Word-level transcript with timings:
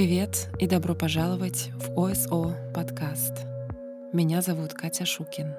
Привет 0.00 0.48
и 0.58 0.66
добро 0.66 0.94
пожаловать 0.94 1.68
в 1.74 2.00
ОСО 2.00 2.56
подкаст. 2.74 3.44
Меня 4.14 4.40
зовут 4.40 4.72
Катя 4.72 5.04
Шукин. 5.04 5.54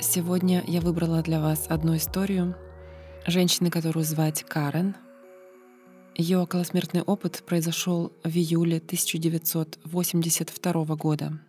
Сегодня 0.00 0.64
я 0.66 0.80
выбрала 0.80 1.22
для 1.22 1.38
вас 1.38 1.66
одну 1.68 1.94
историю 1.94 2.56
женщины, 3.28 3.70
которую 3.70 4.04
звать 4.04 4.42
Карен— 4.42 4.96
ее 6.20 6.38
околосмертный 6.38 7.00
опыт 7.00 7.42
произошел 7.46 8.12
в 8.22 8.36
июле 8.36 8.76
1982 8.76 10.96
года. 10.96 11.40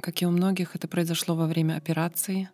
Как 0.00 0.20
и 0.20 0.26
у 0.26 0.30
многих, 0.30 0.76
это 0.76 0.86
произошло 0.86 1.34
во 1.34 1.46
время 1.46 1.76
операции. 1.76 2.50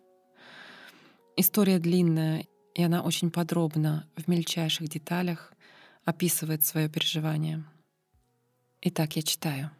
История 1.35 1.79
длинная, 1.79 2.47
и 2.75 2.83
она 2.83 3.01
очень 3.01 3.29
подробно, 3.29 4.07
в 4.15 4.29
мельчайших 4.29 4.87
деталях 4.87 5.51
описывает 6.05 6.65
свое 6.65 6.87
переживание. 6.87 7.65
Итак, 8.81 9.17
я 9.17 9.21
читаю. 9.21 9.71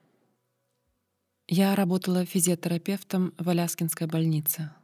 Я 1.47 1.75
работала 1.75 2.25
физиотерапевтом 2.25 3.33
в 3.37 3.47
Аляскинской 3.47 4.07
больнице— 4.07 4.69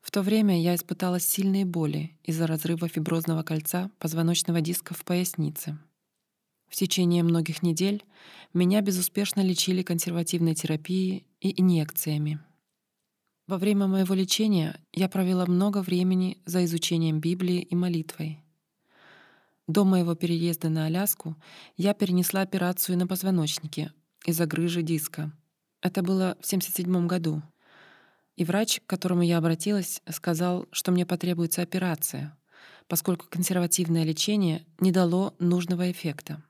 в 0.00 0.10
то 0.10 0.22
время 0.22 0.60
я 0.60 0.74
испытала 0.74 1.20
сильные 1.20 1.64
боли 1.64 2.16
из-за 2.22 2.46
разрыва 2.46 2.88
фиброзного 2.88 3.42
кольца 3.42 3.90
позвоночного 3.98 4.60
диска 4.60 4.94
в 4.94 5.04
пояснице. 5.04 5.78
В 6.68 6.76
течение 6.76 7.22
многих 7.22 7.62
недель 7.62 8.04
меня 8.52 8.80
безуспешно 8.80 9.40
лечили 9.40 9.82
консервативной 9.82 10.54
терапией 10.54 11.26
и 11.40 11.60
инъекциями. 11.60 12.40
Во 13.46 13.56
время 13.56 13.86
моего 13.86 14.14
лечения 14.14 14.78
я 14.92 15.08
провела 15.08 15.46
много 15.46 15.82
времени 15.82 16.38
за 16.44 16.64
изучением 16.66 17.20
Библии 17.20 17.62
и 17.62 17.74
молитвой. 17.74 18.40
До 19.66 19.84
моего 19.84 20.14
переезда 20.14 20.68
на 20.68 20.86
Аляску 20.86 21.36
я 21.76 21.94
перенесла 21.94 22.42
операцию 22.42 22.98
на 22.98 23.06
позвоночнике 23.06 23.92
из-за 24.26 24.46
грыжи 24.46 24.82
диска. 24.82 25.32
Это 25.80 26.02
было 26.02 26.36
в 26.40 26.46
1977 26.46 27.06
году— 27.06 27.42
и 28.38 28.44
врач, 28.44 28.80
к 28.80 28.86
которому 28.86 29.22
я 29.22 29.38
обратилась, 29.38 30.00
сказал, 30.10 30.68
что 30.70 30.92
мне 30.92 31.04
потребуется 31.04 31.60
операция, 31.60 32.38
поскольку 32.86 33.26
консервативное 33.28 34.04
лечение 34.04 34.64
не 34.78 34.92
дало 34.92 35.34
нужного 35.40 35.90
эффекта. 35.90 36.44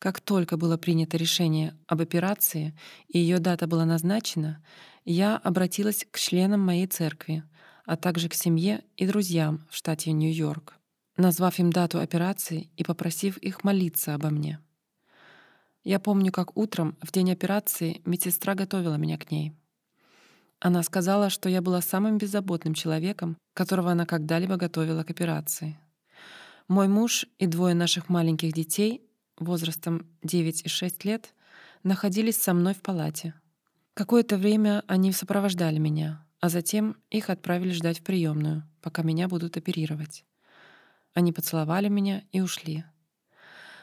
Как 0.00 0.20
только 0.20 0.56
было 0.56 0.76
принято 0.76 1.16
решение 1.16 1.78
об 1.86 2.00
операции 2.00 2.76
и 3.06 3.20
ее 3.20 3.38
дата 3.38 3.68
была 3.68 3.84
назначена, 3.84 4.64
я 5.04 5.36
обратилась 5.36 6.04
к 6.10 6.18
членам 6.18 6.60
моей 6.60 6.88
церкви, 6.88 7.44
а 7.84 7.96
также 7.96 8.28
к 8.28 8.34
семье 8.34 8.82
и 8.96 9.06
друзьям 9.06 9.64
в 9.70 9.76
штате 9.76 10.10
Нью-Йорк, 10.10 10.74
назвав 11.16 11.60
им 11.60 11.70
дату 11.70 12.00
операции 12.00 12.68
и 12.76 12.82
попросив 12.82 13.36
их 13.38 13.62
молиться 13.62 14.12
обо 14.12 14.30
мне. 14.30 14.58
Я 15.84 16.00
помню, 16.00 16.32
как 16.32 16.56
утром, 16.56 16.96
в 17.00 17.12
день 17.12 17.30
операции, 17.30 18.02
медсестра 18.04 18.56
готовила 18.56 18.96
меня 18.96 19.18
к 19.18 19.30
ней— 19.30 19.52
она 20.66 20.82
сказала, 20.82 21.30
что 21.30 21.48
я 21.48 21.62
была 21.62 21.80
самым 21.80 22.18
беззаботным 22.18 22.74
человеком, 22.74 23.38
которого 23.54 23.92
она 23.92 24.04
когда-либо 24.04 24.56
готовила 24.56 25.04
к 25.04 25.10
операции. 25.10 25.78
Мой 26.66 26.88
муж 26.88 27.24
и 27.38 27.46
двое 27.46 27.72
наших 27.72 28.08
маленьких 28.08 28.52
детей 28.52 29.08
возрастом 29.38 30.08
9 30.24 30.64
и 30.64 30.68
6 30.68 31.04
лет 31.04 31.32
находились 31.84 32.42
со 32.42 32.52
мной 32.52 32.74
в 32.74 32.82
палате. 32.82 33.34
Какое-то 33.94 34.38
время 34.38 34.82
они 34.88 35.12
сопровождали 35.12 35.78
меня, 35.78 36.26
а 36.40 36.48
затем 36.48 36.96
их 37.10 37.30
отправили 37.30 37.70
ждать 37.70 38.00
в 38.00 38.02
приемную, 38.02 38.64
пока 38.82 39.02
меня 39.02 39.28
будут 39.28 39.56
оперировать. 39.56 40.24
Они 41.14 41.30
поцеловали 41.30 41.88
меня 41.88 42.24
и 42.32 42.40
ушли. 42.40 42.82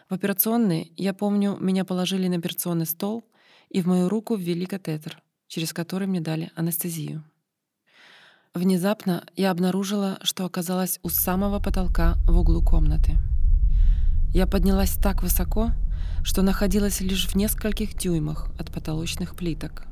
В 0.09 0.15
операционной, 0.15 0.91
я 0.97 1.13
помню, 1.13 1.55
меня 1.61 1.85
положили 1.85 2.27
на 2.27 2.39
операционный 2.39 2.87
стол 2.87 3.23
и 3.69 3.81
в 3.81 3.87
мою 3.87 4.09
руку 4.09 4.35
ввели 4.35 4.65
катетер 4.65 5.22
через 5.53 5.71
который 5.71 6.07
мне 6.07 6.19
дали 6.19 6.51
анестезию. 6.55 7.23
Внезапно 8.55 9.23
я 9.35 9.51
обнаружила, 9.51 10.17
что 10.23 10.45
оказалась 10.45 10.99
у 11.03 11.09
самого 11.09 11.59
потолка 11.59 12.15
в 12.27 12.39
углу 12.39 12.63
комнаты. 12.63 13.17
Я 14.33 14.47
поднялась 14.47 14.95
так 14.95 15.21
высоко, 15.21 15.69
что 16.23 16.41
находилась 16.41 17.01
лишь 17.01 17.27
в 17.27 17.35
нескольких 17.35 17.95
дюймах 17.95 18.47
от 18.59 18.71
потолочных 18.71 19.35
плиток. 19.35 19.83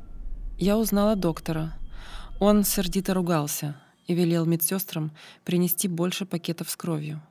Я 0.58 0.76
узнала 0.76 1.14
доктора. 1.14 1.78
Он 2.40 2.64
сердито 2.64 3.14
ругался 3.14 3.76
и 4.08 4.14
велел 4.14 4.46
медсестрам 4.46 5.12
принести 5.44 5.86
больше 5.86 6.26
пакетов 6.26 6.70
с 6.70 6.74
кровью. 6.76 7.22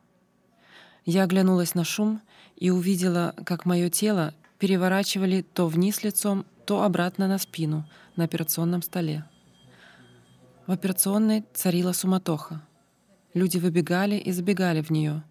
Я 1.06 1.24
оглянулась 1.24 1.75
на 1.75 1.84
шум 1.84 2.22
и 2.56 2.69
увидела, 2.69 3.36
как 3.46 3.66
мое 3.66 3.90
тело 3.90 4.34
переворачивали 4.58 5.42
то 5.42 5.68
вниз 5.68 6.02
лицом, 6.03 6.46
то 6.66 6.84
обратно 6.84 7.28
на 7.28 7.38
спину 7.38 7.86
на 8.22 8.26
операционном 8.26 8.84
столе. 8.84 9.26
В 10.68 10.72
операционной 10.72 11.44
царила 11.56 11.92
суматоха. 11.92 12.62
Люди 13.34 13.58
выбегали 13.58 14.16
и 14.16 14.32
забегали 14.32 14.82
в 14.82 14.92
нее, 14.92 15.24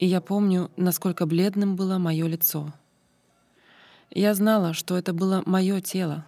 и 0.00 0.06
я 0.06 0.20
помню, 0.20 0.72
насколько 0.76 1.24
бледным 1.24 1.76
было 1.76 1.98
мое 1.98 2.26
лицо. 2.26 2.74
Я 4.10 4.34
знала, 4.34 4.72
что 4.72 4.98
это 4.98 5.12
было 5.12 5.44
мое 5.46 5.80
тело. 5.80 6.26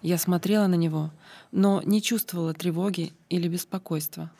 Я 0.00 0.16
смотрела 0.16 0.68
на 0.68 0.76
него, 0.76 1.10
но 1.50 1.82
не 1.84 2.00
чувствовала 2.00 2.54
тревоги 2.54 3.12
или 3.28 3.48
беспокойства. 3.48 4.30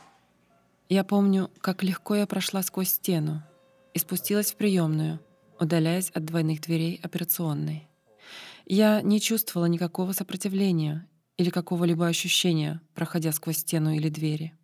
Я 0.89 1.03
помню, 1.03 1.51
как 1.61 1.83
легко 1.83 2.15
я 2.15 2.29
прошла 2.29 2.63
сквозь 2.63 2.91
стену 2.91 3.43
и 3.93 3.99
спустилась 3.99 4.53
в 4.53 4.57
приемную, 4.57 5.19
удаляясь 5.59 6.11
от 6.11 6.25
двойных 6.27 6.61
дверей 6.61 7.01
операционной. 7.03 7.89
Я 8.67 9.01
не 9.01 9.21
чувствовала 9.21 9.67
никакого 9.67 10.11
сопротивления 10.11 11.09
или 11.37 11.51
какого-либо 11.51 12.09
ощущения, 12.09 12.81
проходя 12.95 13.31
сквозь 13.31 13.59
стену 13.59 13.95
или 13.95 14.09
двери. 14.09 14.55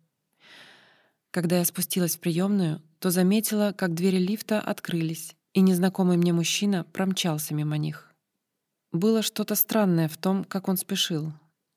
Когда 1.31 1.59
я 1.59 1.65
спустилась 1.65 2.17
в 2.17 2.19
приемную, 2.19 2.81
то 2.99 3.11
заметила, 3.11 3.73
как 3.75 3.93
двери 3.93 4.17
лифта 4.17 4.59
открылись, 4.59 5.35
и 5.53 5.61
незнакомый 5.61 6.17
мне 6.17 6.33
мужчина 6.33 6.83
промчался 6.83 7.53
мимо 7.53 7.77
них. 7.77 8.13
Было 8.91 9.21
что-то 9.21 9.55
странное 9.55 10.09
в 10.09 10.17
том, 10.17 10.43
как 10.43 10.67
он 10.67 10.75
спешил. 10.75 11.31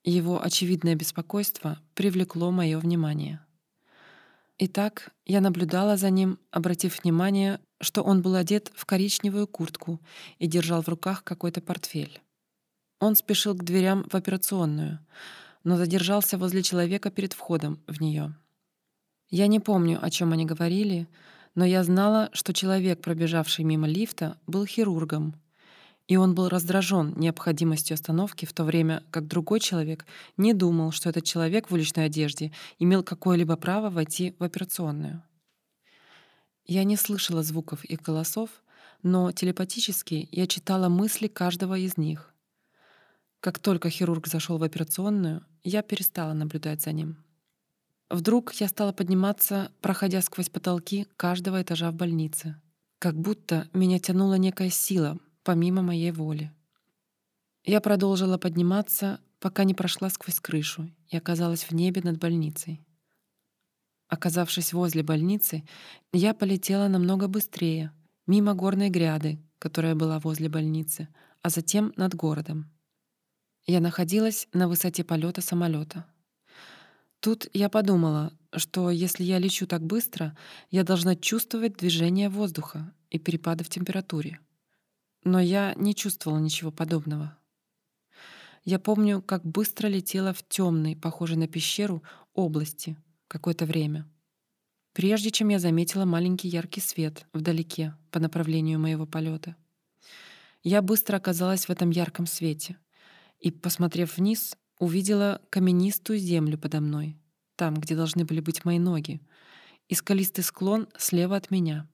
Его 0.05 0.43
очевидное 0.43 0.97
беспокойство 0.97 1.81
привлекло 1.95 2.51
мое 2.51 2.79
внимание. 2.79 3.41
Итак, 4.59 5.11
я 5.25 5.41
наблюдала 5.41 5.97
за 5.97 6.11
ним, 6.11 6.39
обратив 6.51 7.03
внимание, 7.03 7.61
что 7.81 8.03
он 8.03 8.23
был 8.23 8.35
одет 8.35 8.73
в 8.75 8.85
коричневую 8.87 9.47
куртку 9.47 10.01
и 10.39 10.47
держал 10.47 10.83
в 10.83 10.89
руках 10.89 11.25
какой-то 11.25 11.61
портфель. 11.61 12.21
Он 13.01 13.15
спешил 13.15 13.55
к 13.55 13.65
дверям 13.65 14.07
в 14.11 14.15
операционную, 14.15 15.01
но 15.65 15.77
задержался 15.77 16.39
возле 16.39 16.63
человека 16.63 17.11
перед 17.11 17.33
входом 17.33 17.83
в 17.87 18.01
нее. 18.01 18.35
Я 19.29 19.49
не 19.49 19.61
помню, 19.61 19.99
о 20.03 20.09
чем 20.11 20.33
они 20.33 20.47
говорили, 20.47 21.09
но 21.55 21.65
я 21.65 21.83
знала, 21.83 22.31
что 22.33 22.53
человек, 22.53 23.01
пробежавший 23.01 23.65
мимо 23.65 23.89
лифта, 23.89 24.39
был 24.47 24.65
хирургом, 24.65 25.35
и 26.07 26.17
он 26.17 26.35
был 26.35 26.49
раздражен 26.49 27.15
необходимостью 27.17 27.95
остановки, 27.95 28.45
в 28.45 28.53
то 28.53 28.63
время 28.65 29.03
как 29.11 29.27
другой 29.27 29.59
человек 29.59 30.07
не 30.37 30.55
думал, 30.55 30.93
что 30.93 31.09
этот 31.09 31.25
человек 31.25 31.69
в 31.69 31.75
уличной 31.75 32.07
одежде 32.07 32.53
имел 32.79 33.03
какое-либо 33.03 33.57
право 33.57 33.91
войти 33.91 34.37
в 34.39 34.45
операционную. 34.45 35.23
Я 36.67 36.83
не 36.83 36.97
слышала 36.97 37.45
звуков 37.45 37.85
их 37.85 38.03
голосов, 38.03 38.51
но 39.03 39.31
телепатически 39.31 40.29
я 40.33 40.49
читала 40.49 40.89
мысли 40.89 41.29
каждого 41.29 41.79
из 41.79 41.97
них. 41.97 42.35
Как 43.41 43.61
только 43.61 43.89
хирург 43.89 44.27
зашел 44.27 44.59
в 44.59 44.65
операционную, 44.65 45.47
я 45.63 45.83
перестала 45.83 46.33
наблюдать 46.33 46.83
за 46.83 46.91
ним. 46.91 47.23
Вдруг 48.11 48.53
я 48.55 48.67
стала 48.69 48.93
подниматься, 48.93 49.71
проходя 49.81 50.21
сквозь 50.23 50.49
потолки 50.49 51.07
каждого 51.17 51.63
этажа 51.63 51.91
в 51.91 51.95
больнице, 51.95 52.61
как 52.99 53.17
будто 53.17 53.69
меня 53.73 53.99
тянула 54.01 54.35
некая 54.35 54.71
сила, 54.71 55.19
помимо 55.45 55.83
моей 55.83 56.11
воли. 56.11 56.53
Я 57.65 57.81
продолжила 57.81 58.39
подниматься, 58.39 59.21
пока 59.39 59.65
не 59.65 59.75
прошла 59.75 60.11
сквозь 60.11 60.41
крышу 60.41 60.91
и 61.09 61.17
оказалась 61.17 61.65
в 61.65 61.73
небе 61.73 62.01
над 62.03 62.19
больницей. 62.19 62.86
Оказавшись 64.09 64.73
возле 64.73 65.03
больницы, 65.03 65.65
я 66.13 66.33
полетела 66.33 66.87
намного 66.87 67.27
быстрее, 67.27 67.93
мимо 68.27 68.55
горной 68.55 68.89
гряды, 68.89 69.41
которая 69.59 69.97
была 69.97 70.21
возле 70.21 70.49
больницы, 70.49 71.09
а 71.43 71.51
затем 71.51 71.93
над 71.97 72.15
городом. 72.15 72.71
Я 73.67 73.81
находилась 73.81 74.47
на 74.53 74.69
высоте 74.69 75.03
полета 75.03 75.41
самолета. 75.41 76.07
Тут 77.19 77.49
я 77.53 77.69
подумала, 77.69 78.33
что 78.55 78.91
если 78.91 79.25
я 79.25 79.39
лечу 79.39 79.67
так 79.67 79.83
быстро, 79.83 80.37
я 80.71 80.85
должна 80.85 81.17
чувствовать 81.17 81.77
движение 81.77 82.29
воздуха 82.29 82.93
и 83.11 83.19
перепады 83.19 83.65
в 83.65 83.69
температуре. 83.69 84.39
Но 85.25 85.41
я 85.41 85.75
не 85.75 85.97
чувствовала 85.97 86.39
ничего 86.39 86.71
подобного. 86.71 87.37
Я 88.65 88.79
помню, 88.79 89.21
как 89.21 89.45
быстро 89.45 89.89
летела 89.89 90.33
в 90.33 90.47
темной, 90.47 90.95
похожей 90.95 91.37
на 91.37 91.49
пещеру, 91.49 92.05
области 92.35 92.97
какое-то 93.29 93.67
время. 93.67 94.09
Прежде 94.93 95.31
чем 95.31 95.49
я 95.49 95.59
заметила 95.59 96.05
маленький 96.05 96.49
яркий 96.49 96.81
свет 96.81 97.27
вдалеке 97.33 97.95
по 98.11 98.19
направлению 98.19 98.79
моего 98.79 99.07
полета. 99.07 99.57
Я 100.63 100.83
быстро 100.83 101.19
оказалась 101.19 101.67
в 101.67 101.71
этом 101.71 101.91
ярком 101.91 102.27
свете 102.27 102.79
и, 103.39 103.51
посмотрев 103.51 104.17
вниз, 104.17 104.57
увидела 104.79 105.41
каменистую 105.51 106.19
землю 106.19 106.59
подо 106.59 106.81
мной, 106.81 107.17
там, 107.57 107.75
где 107.75 107.95
должны 107.95 108.25
были 108.25 108.41
быть 108.41 108.65
мои 108.65 108.79
ноги, 108.79 109.21
и 109.89 109.95
скалистый 109.95 110.45
склон 110.45 110.89
слева 110.97 111.37
от 111.37 111.51
меня. 111.51 111.89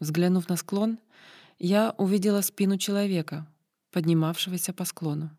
Взглянув 0.00 0.48
на 0.48 0.56
склон, 0.56 0.98
я 1.58 1.94
увидела 1.98 2.40
спину 2.40 2.78
человека, 2.78 3.46
поднимавшегося 3.92 4.72
по 4.72 4.84
склону, 4.84 5.30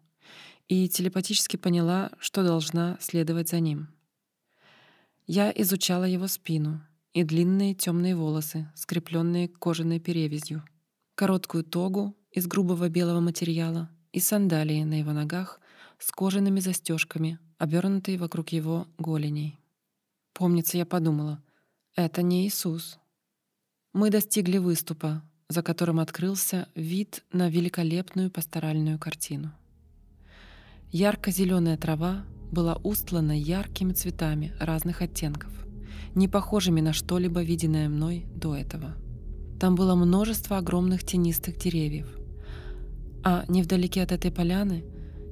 и 0.68 0.88
телепатически 0.88 1.58
поняла, 1.58 2.12
что 2.20 2.44
должна 2.44 2.98
следовать 3.02 3.50
за 3.50 3.60
ним. 3.60 3.90
Я 5.28 5.52
изучала 5.52 6.06
его 6.06 6.28
спину 6.28 6.82
и 7.14 7.24
длинные 7.24 7.74
темные 7.74 8.16
волосы, 8.16 8.72
скрепленные 8.76 9.48
кожаной 9.48 10.00
перевязью, 10.00 10.64
короткую 11.16 11.64
тогу 11.64 12.16
из 12.32 12.48
грубого 12.48 12.90
белого 12.90 13.20
материала 13.20 13.90
и 14.12 14.20
сандалии 14.20 14.84
на 14.84 15.00
его 15.00 15.12
ногах 15.12 15.60
с 16.00 16.12
кожаными 16.12 16.60
застежками, 16.60 17.40
обернутые 17.58 18.18
вокруг 18.18 18.50
его 18.50 18.88
голеней. 18.98 19.60
Помнится, 20.34 20.78
я 20.78 20.86
подумала, 20.86 21.44
это 21.96 22.22
не 22.22 22.48
Иисус. 22.48 22.98
Мы 23.94 24.10
достигли 24.10 24.58
выступа, 24.58 25.22
за 25.50 25.62
которым 25.62 26.00
открылся 26.00 26.70
вид 26.76 27.24
на 27.32 27.50
великолепную 27.50 28.32
пасторальную 28.32 28.98
картину. 28.98 29.52
ярко 30.92 31.32
зеленая 31.32 31.78
трава 31.78 32.26
была 32.52 32.76
устлана 32.84 33.38
яркими 33.38 33.94
цветами 33.94 34.54
разных 34.60 35.02
оттенков, 35.02 35.52
не 36.16 36.28
похожими 36.28 36.82
на 36.82 36.94
что-либо 36.94 37.42
виденное 37.42 37.90
мной 37.90 38.26
до 38.36 38.56
этого. 38.56 38.96
Там 39.60 39.76
было 39.76 39.96
множество 39.96 40.58
огромных 40.58 41.04
тенистых 41.04 41.58
деревьев, 41.58 42.08
а 43.24 43.46
невдалеке 43.48 44.02
от 44.02 44.12
этой 44.12 44.32
поляны 44.32 44.84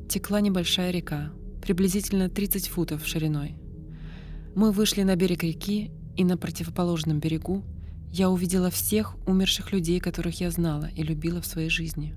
текла 0.07 0.41
небольшая 0.41 0.91
река, 0.91 1.31
приблизительно 1.61 2.29
30 2.29 2.67
футов 2.67 3.05
шириной. 3.05 3.55
Мы 4.55 4.71
вышли 4.71 5.03
на 5.03 5.15
берег 5.15 5.43
реки, 5.43 5.91
и 6.15 6.23
на 6.23 6.37
противоположном 6.37 7.19
берегу 7.19 7.63
я 8.11 8.29
увидела 8.29 8.69
всех 8.69 9.15
умерших 9.27 9.71
людей, 9.71 9.99
которых 9.99 10.41
я 10.41 10.51
знала 10.51 10.89
и 10.95 11.03
любила 11.03 11.41
в 11.41 11.45
своей 11.45 11.69
жизни. 11.69 12.15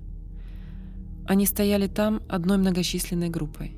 Они 1.25 1.45
стояли 1.45 1.87
там 1.87 2.21
одной 2.27 2.57
многочисленной 2.57 3.29
группой. 3.29 3.77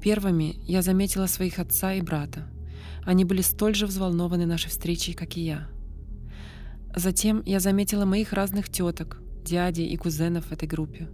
Первыми 0.00 0.56
я 0.66 0.82
заметила 0.82 1.26
своих 1.26 1.58
отца 1.58 1.92
и 1.92 2.00
брата. 2.00 2.46
Они 3.04 3.24
были 3.24 3.42
столь 3.42 3.74
же 3.74 3.86
взволнованы 3.86 4.46
нашей 4.46 4.68
встречей, 4.68 5.14
как 5.14 5.36
и 5.36 5.42
я. 5.42 5.68
Затем 6.94 7.42
я 7.44 7.60
заметила 7.60 8.04
моих 8.04 8.32
разных 8.32 8.68
теток, 8.68 9.20
дядей 9.44 9.86
и 9.86 9.96
кузенов 9.96 10.46
в 10.46 10.52
этой 10.52 10.66
группе. 10.66 11.08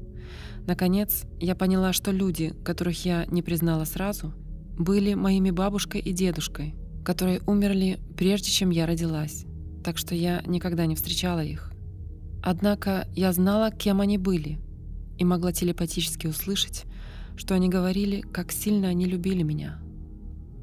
Наконец, 0.66 1.24
я 1.38 1.54
поняла, 1.54 1.92
что 1.92 2.10
люди, 2.10 2.54
которых 2.64 3.04
я 3.04 3.26
не 3.26 3.42
признала 3.42 3.84
сразу, 3.84 4.32
были 4.78 5.14
моими 5.14 5.50
бабушкой 5.50 6.00
и 6.00 6.12
дедушкой, 6.12 6.74
которые 7.04 7.40
умерли 7.46 7.98
прежде, 8.16 8.50
чем 8.50 8.70
я 8.70 8.86
родилась, 8.86 9.44
так 9.84 9.96
что 9.98 10.14
я 10.14 10.42
никогда 10.46 10.86
не 10.86 10.96
встречала 10.96 11.42
их. 11.42 11.72
Однако 12.42 13.08
я 13.14 13.32
знала, 13.32 13.70
кем 13.70 14.00
они 14.00 14.18
были, 14.18 14.58
и 15.18 15.24
могла 15.24 15.52
телепатически 15.52 16.26
услышать, 16.26 16.84
что 17.36 17.54
они 17.54 17.68
говорили, 17.68 18.20
как 18.20 18.52
сильно 18.52 18.88
они 18.88 19.06
любили 19.06 19.42
меня. 19.42 19.80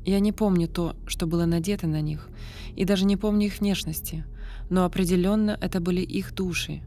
Я 0.05 0.19
не 0.19 0.31
помню 0.31 0.67
то, 0.67 0.97
что 1.07 1.27
было 1.27 1.45
надето 1.45 1.87
на 1.87 2.01
них, 2.01 2.29
и 2.75 2.83
даже 2.83 3.05
не 3.05 3.15
помню 3.15 3.47
их 3.47 3.59
внешности, 3.59 4.25
но 4.69 4.83
определенно 4.83 5.57
это 5.61 5.79
были 5.79 6.01
их 6.01 6.33
души, 6.33 6.81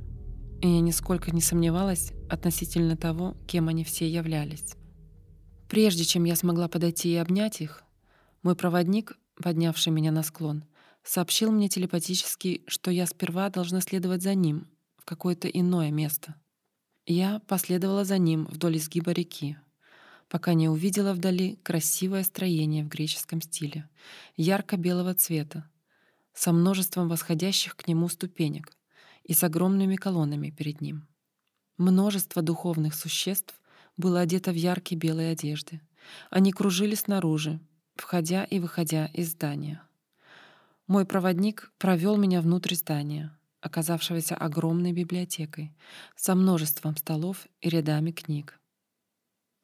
и 0.61 0.69
я 0.69 0.81
нисколько 0.81 1.31
не 1.31 1.41
сомневалась 1.41 2.13
относительно 2.29 2.97
того, 2.97 3.37
кем 3.47 3.69
они 3.69 3.85
все 3.85 4.09
являлись. 4.09 4.75
Прежде 5.69 6.05
чем 6.05 6.25
я 6.25 6.37
смогла 6.37 6.69
подойти 6.69 7.13
и 7.13 7.17
обнять 7.17 7.61
их, 7.61 7.85
мой 8.43 8.55
проводник, 8.55 9.19
поднявший 9.43 9.93
меня 9.93 10.13
на 10.13 10.23
склон, 10.23 10.65
сообщил 11.03 11.51
мне 11.51 11.69
телепатически, 11.69 12.63
что 12.67 12.91
я 12.91 13.07
сперва 13.07 13.49
должна 13.49 13.81
следовать 13.81 14.23
за 14.23 14.35
ним 14.35 14.67
в 14.97 15.05
какое-то 15.05 15.49
иное 15.49 15.91
место. 15.91 16.35
Я 17.07 17.41
последовала 17.47 18.05
за 18.05 18.19
ним 18.19 18.47
вдоль 18.47 18.77
изгиба 18.79 19.13
реки, 19.13 19.57
пока 20.29 20.55
не 20.55 20.69
увидела 20.69 21.13
вдали 21.13 21.57
красивое 21.63 22.23
строение 22.25 22.85
в 22.85 22.89
греческом 22.89 23.41
стиле, 23.41 23.89
ярко-белого 24.37 25.15
цвета, 25.15 25.69
со 26.33 26.53
множеством 26.53 27.09
восходящих 27.09 27.77
к 27.77 27.89
нему 27.89 28.09
ступенек, 28.09 28.77
и 29.25 29.35
с 29.35 29.43
огромными 29.43 29.97
колоннами 29.97 30.51
перед 30.51 30.81
ним. 30.81 31.07
Множество 31.79 32.43
духовных 32.43 32.95
существ 32.95 33.61
было 33.97 34.21
одето 34.21 34.53
в 34.53 34.55
яркие 34.55 34.99
белые 34.99 35.33
одежды. 35.33 35.81
Они 36.31 36.53
кружили 36.53 36.95
снаружи, 36.95 37.61
входя 37.97 38.45
и 38.45 38.59
выходя 38.59 39.07
из 39.07 39.33
здания. 39.33 39.83
Мой 40.87 41.05
проводник 41.05 41.73
провел 41.79 42.17
меня 42.17 42.41
внутрь 42.41 42.75
здания, 42.75 43.37
оказавшегося 43.61 44.37
огромной 44.37 44.93
библиотекой, 44.93 45.75
со 46.15 46.35
множеством 46.35 46.97
столов 46.97 47.47
и 47.61 47.69
рядами 47.69 48.13
книг. 48.13 48.61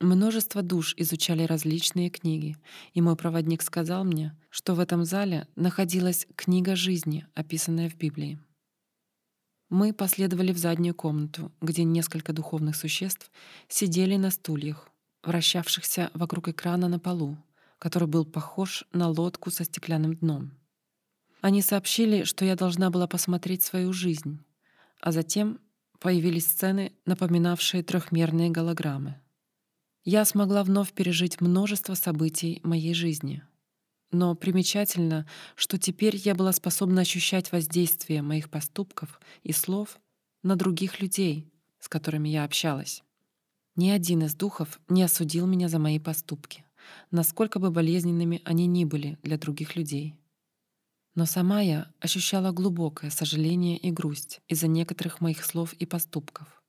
Множество 0.03 0.63
душ 0.63 0.95
изучали 0.97 1.45
различные 1.45 2.11
книги, 2.11 2.57
и 2.93 3.01
мой 3.01 3.15
проводник 3.15 3.63
сказал 3.63 4.03
мне, 4.03 4.37
что 4.51 4.75
в 4.75 4.81
этом 4.81 5.05
зале 5.05 5.47
находилась 5.55 6.27
книга 6.35 6.75
жизни, 6.75 7.25
описанная 7.35 7.89
в 7.89 7.95
Библии. 7.95 8.41
Мы 9.71 9.93
последовали 9.93 10.53
в 10.53 10.59
заднюю 10.59 10.97
комнату, 10.97 11.53
где 11.61 11.85
несколько 11.85 12.33
духовных 12.33 12.75
существ 12.75 13.31
сидели 13.69 14.17
на 14.17 14.33
стульях, 14.33 14.89
вращавшихся 15.23 16.11
вокруг 16.15 16.49
экрана 16.49 16.89
на 16.89 16.99
полу, 16.99 17.39
который 17.79 18.09
был 18.09 18.25
похож 18.25 18.85
на 18.93 19.07
лодку 19.09 19.53
со 19.53 19.63
стеклянным 19.63 20.17
дном. 20.17 20.51
Они 21.43 21.63
сообщили, 21.63 22.25
что 22.25 22.45
я 22.45 22.57
должна 22.57 22.91
была 22.91 23.07
посмотреть 23.07 23.63
свою 23.63 23.93
жизнь, 23.93 24.41
а 25.01 25.13
затем 25.13 25.61
появились 26.01 26.47
сцены, 26.47 26.93
напоминавшие 27.07 27.85
трехмерные 27.85 28.51
голограммы. 28.51 29.22
Я 30.05 30.25
смогла 30.25 30.65
вновь 30.65 30.93
пережить 30.93 31.41
множество 31.41 31.95
событий 31.95 32.61
моей 32.65 32.95
жизни— 32.95 33.43
но 34.13 34.35
примечательно, 34.35 35.27
что 35.57 35.79
теперь 35.79 36.17
я 36.17 36.35
была 36.35 36.53
способна 36.53 37.01
ощущать 37.01 37.51
воздействие 37.51 38.21
моих 38.21 38.51
поступков 38.51 39.19
и 39.43 39.53
слов 39.53 39.99
на 40.43 40.55
других 40.55 41.01
людей, 41.01 41.51
с 41.81 41.89
которыми 41.89 42.29
я 42.29 42.45
общалась. 42.45 43.03
Ни 43.75 43.89
один 43.89 44.23
из 44.25 44.35
духов 44.35 44.81
не 44.89 45.03
осудил 45.03 45.47
меня 45.47 45.71
за 45.71 45.79
мои 45.79 45.99
поступки, 45.99 46.65
насколько 47.11 47.59
бы 47.59 47.71
болезненными 47.71 48.43
они 48.45 48.67
ни 48.67 48.85
были 48.85 49.19
для 49.23 49.39
других 49.39 49.77
людей. 49.77 50.15
Но 51.15 51.25
сама 51.25 51.63
я 51.63 51.91
ощущала 51.99 52.53
глубокое 52.53 53.11
сожаление 53.11 53.79
и 53.79 53.91
грусть 53.91 54.43
из-за 54.47 54.67
некоторых 54.67 55.23
моих 55.23 55.43
слов 55.43 55.73
и 55.75 55.87
поступков. 55.87 56.62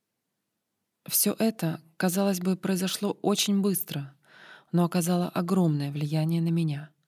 Все 1.05 1.35
это, 1.37 1.81
казалось 1.97 2.39
бы, 2.39 2.55
произошло 2.55 3.17
очень 3.21 3.61
быстро, 3.61 4.13
но 4.71 4.85
оказало 4.85 5.29
огромное 5.29 5.91
влияние 5.91 6.41
на 6.41 6.49
меня— 6.49 6.89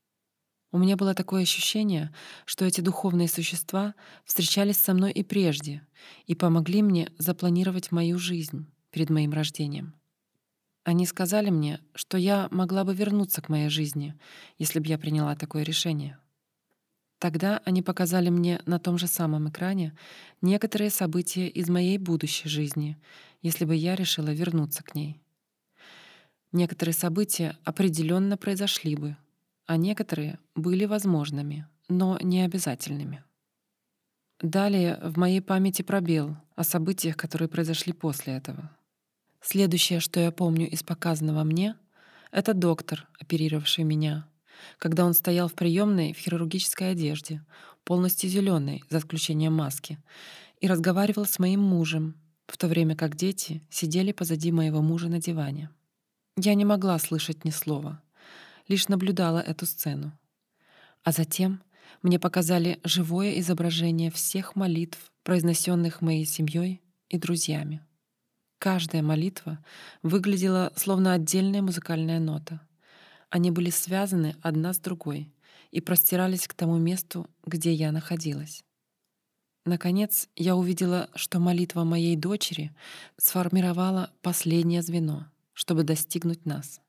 у 0.75 0.77
меня 0.77 0.97
было 0.97 1.13
такое 1.13 1.43
ощущение, 1.43 2.13
что 2.43 2.65
эти 2.65 2.81
духовные 2.81 3.29
существа 3.29 3.95
встречались 4.25 4.75
со 4.75 4.93
мной 4.93 5.13
и 5.13 5.23
прежде 5.23 5.87
и 6.25 6.35
помогли 6.35 6.81
мне 6.81 7.13
запланировать 7.17 7.93
мою 7.93 8.19
жизнь 8.19 8.69
перед 8.91 9.09
моим 9.09 9.31
рождением. 9.31 9.95
Они 10.83 11.05
сказали 11.05 11.49
мне, 11.49 11.79
что 11.93 12.17
я 12.17 12.49
могла 12.51 12.83
бы 12.83 12.93
вернуться 12.93 13.41
к 13.41 13.47
моей 13.47 13.69
жизни, 13.69 14.19
если 14.57 14.79
бы 14.79 14.87
я 14.87 14.97
приняла 14.97 15.37
такое 15.37 15.63
решение. 15.63 16.19
Тогда 17.19 17.61
они 17.65 17.81
показали 17.81 18.29
мне 18.29 18.61
на 18.65 18.79
том 18.79 18.97
же 18.97 19.07
самом 19.07 19.49
экране 19.49 19.95
некоторые 20.41 20.89
события 20.89 21.47
из 21.47 21.69
моей 21.69 21.97
будущей 21.97 22.49
жизни, 22.49 22.97
если 23.41 23.65
бы 23.65 23.75
я 23.75 23.95
решила 23.95 24.29
вернуться 24.29 24.83
к 24.83 24.95
ней. 24.95 25.21
Некоторые 26.51 26.93
события 26.93 27.57
определенно 27.63 28.37
произошли 28.37 28.95
бы, 28.95 29.17
а 29.65 29.77
некоторые 29.77 30.39
были 30.55 30.85
возможными, 30.85 31.67
но 31.89 32.17
не 32.21 32.41
обязательными. 32.43 33.23
Далее 34.41 34.99
в 35.01 35.17
моей 35.17 35.41
памяти 35.41 35.81
пробел 35.81 36.35
о 36.55 36.63
событиях, 36.63 37.15
которые 37.15 37.47
произошли 37.47 37.93
после 37.93 38.33
этого. 38.33 38.69
Следующее, 39.41 39.99
что 39.99 40.19
я 40.19 40.31
помню 40.31 40.69
из 40.69 40.83
показанного 40.83 41.43
мне, 41.43 41.75
это 42.31 42.53
доктор, 42.53 43.07
оперировавший 43.19 43.83
меня, 43.83 44.27
когда 44.77 45.05
он 45.05 45.13
стоял 45.13 45.47
в 45.47 45.53
приемной 45.53 46.13
в 46.13 46.17
хирургической 46.17 46.91
одежде, 46.91 47.43
полностью 47.83 48.29
зеленой, 48.29 48.83
за 48.89 48.99
исключением 48.99 49.53
маски, 49.53 49.97
и 50.59 50.67
разговаривал 50.67 51.25
с 51.25 51.39
моим 51.39 51.61
мужем, 51.61 52.15
в 52.47 52.57
то 52.57 52.67
время 52.67 52.95
как 52.95 53.15
дети 53.15 53.61
сидели 53.69 54.11
позади 54.11 54.51
моего 54.51 54.81
мужа 54.81 55.09
на 55.09 55.19
диване. 55.19 55.69
Я 56.37 56.53
не 56.53 56.65
могла 56.65 56.99
слышать 56.99 57.45
ни 57.45 57.49
слова, 57.49 58.01
лишь 58.67 58.87
наблюдала 58.87 59.39
эту 59.39 59.65
сцену. 59.65 60.11
А 61.03 61.11
затем 61.11 61.61
мне 62.01 62.19
показали 62.19 62.79
живое 62.83 63.39
изображение 63.39 64.11
всех 64.11 64.55
молитв, 64.55 65.11
произнесенных 65.23 66.01
моей 66.01 66.25
семьей 66.25 66.81
и 67.09 67.17
друзьями. 67.17 67.81
Каждая 68.57 69.01
молитва 69.01 69.63
выглядела 70.01 70.71
словно 70.75 71.13
отдельная 71.13 71.61
музыкальная 71.61 72.19
нота. 72.19 72.61
Они 73.29 73.51
были 73.51 73.69
связаны 73.69 74.35
одна 74.41 74.73
с 74.73 74.79
другой 74.79 75.31
и 75.71 75.81
простирались 75.81 76.47
к 76.47 76.53
тому 76.53 76.77
месту, 76.77 77.27
где 77.45 77.73
я 77.73 77.91
находилась. 77.91 78.63
Наконец, 79.65 80.29
я 80.35 80.55
увидела, 80.55 81.09
что 81.15 81.39
молитва 81.39 81.83
моей 81.83 82.15
дочери 82.15 82.75
сформировала 83.17 84.11
последнее 84.21 84.81
звено, 84.83 85.25
чтобы 85.53 85.83
достигнуть 85.83 86.45
нас. 86.45 86.81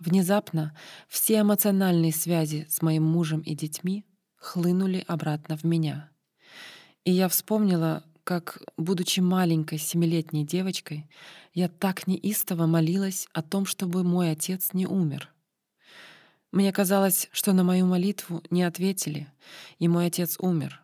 Внезапно 0.00 0.76
все 1.08 1.40
эмоциональные 1.40 2.12
связи 2.12 2.66
с 2.68 2.82
моим 2.82 3.04
мужем 3.04 3.40
и 3.40 3.54
детьми 3.54 4.04
хлынули 4.36 5.04
обратно 5.06 5.56
в 5.56 5.64
меня. 5.64 6.10
И 7.04 7.12
я 7.12 7.28
вспомнила, 7.28 8.02
как, 8.24 8.62
будучи 8.76 9.20
маленькой 9.20 9.78
семилетней 9.78 10.44
девочкой, 10.44 11.08
я 11.52 11.68
так 11.68 12.06
неистово 12.06 12.66
молилась 12.66 13.28
о 13.32 13.42
том, 13.42 13.66
чтобы 13.66 14.02
мой 14.02 14.30
отец 14.30 14.70
не 14.72 14.86
умер. 14.86 15.33
Мне 16.54 16.70
казалось, 16.70 17.28
что 17.32 17.52
на 17.52 17.64
мою 17.64 17.84
молитву 17.84 18.40
не 18.48 18.62
ответили, 18.62 19.26
и 19.80 19.88
мой 19.88 20.06
отец 20.06 20.36
умер. 20.38 20.80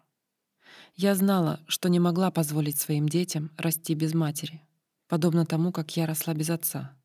Я 0.97 1.15
знала, 1.15 1.61
что 1.69 1.89
не 1.89 2.01
могла 2.01 2.33
позволить 2.33 2.81
своим 2.81 3.09
детям 3.09 3.53
расти 3.57 3.95
без 3.95 4.13
матери, 4.13 4.63
подобно 5.07 5.47
тому, 5.47 5.71
как 5.71 5.97
я 5.97 6.07
росла 6.07 6.35
без 6.35 6.51
отца. 6.51 6.99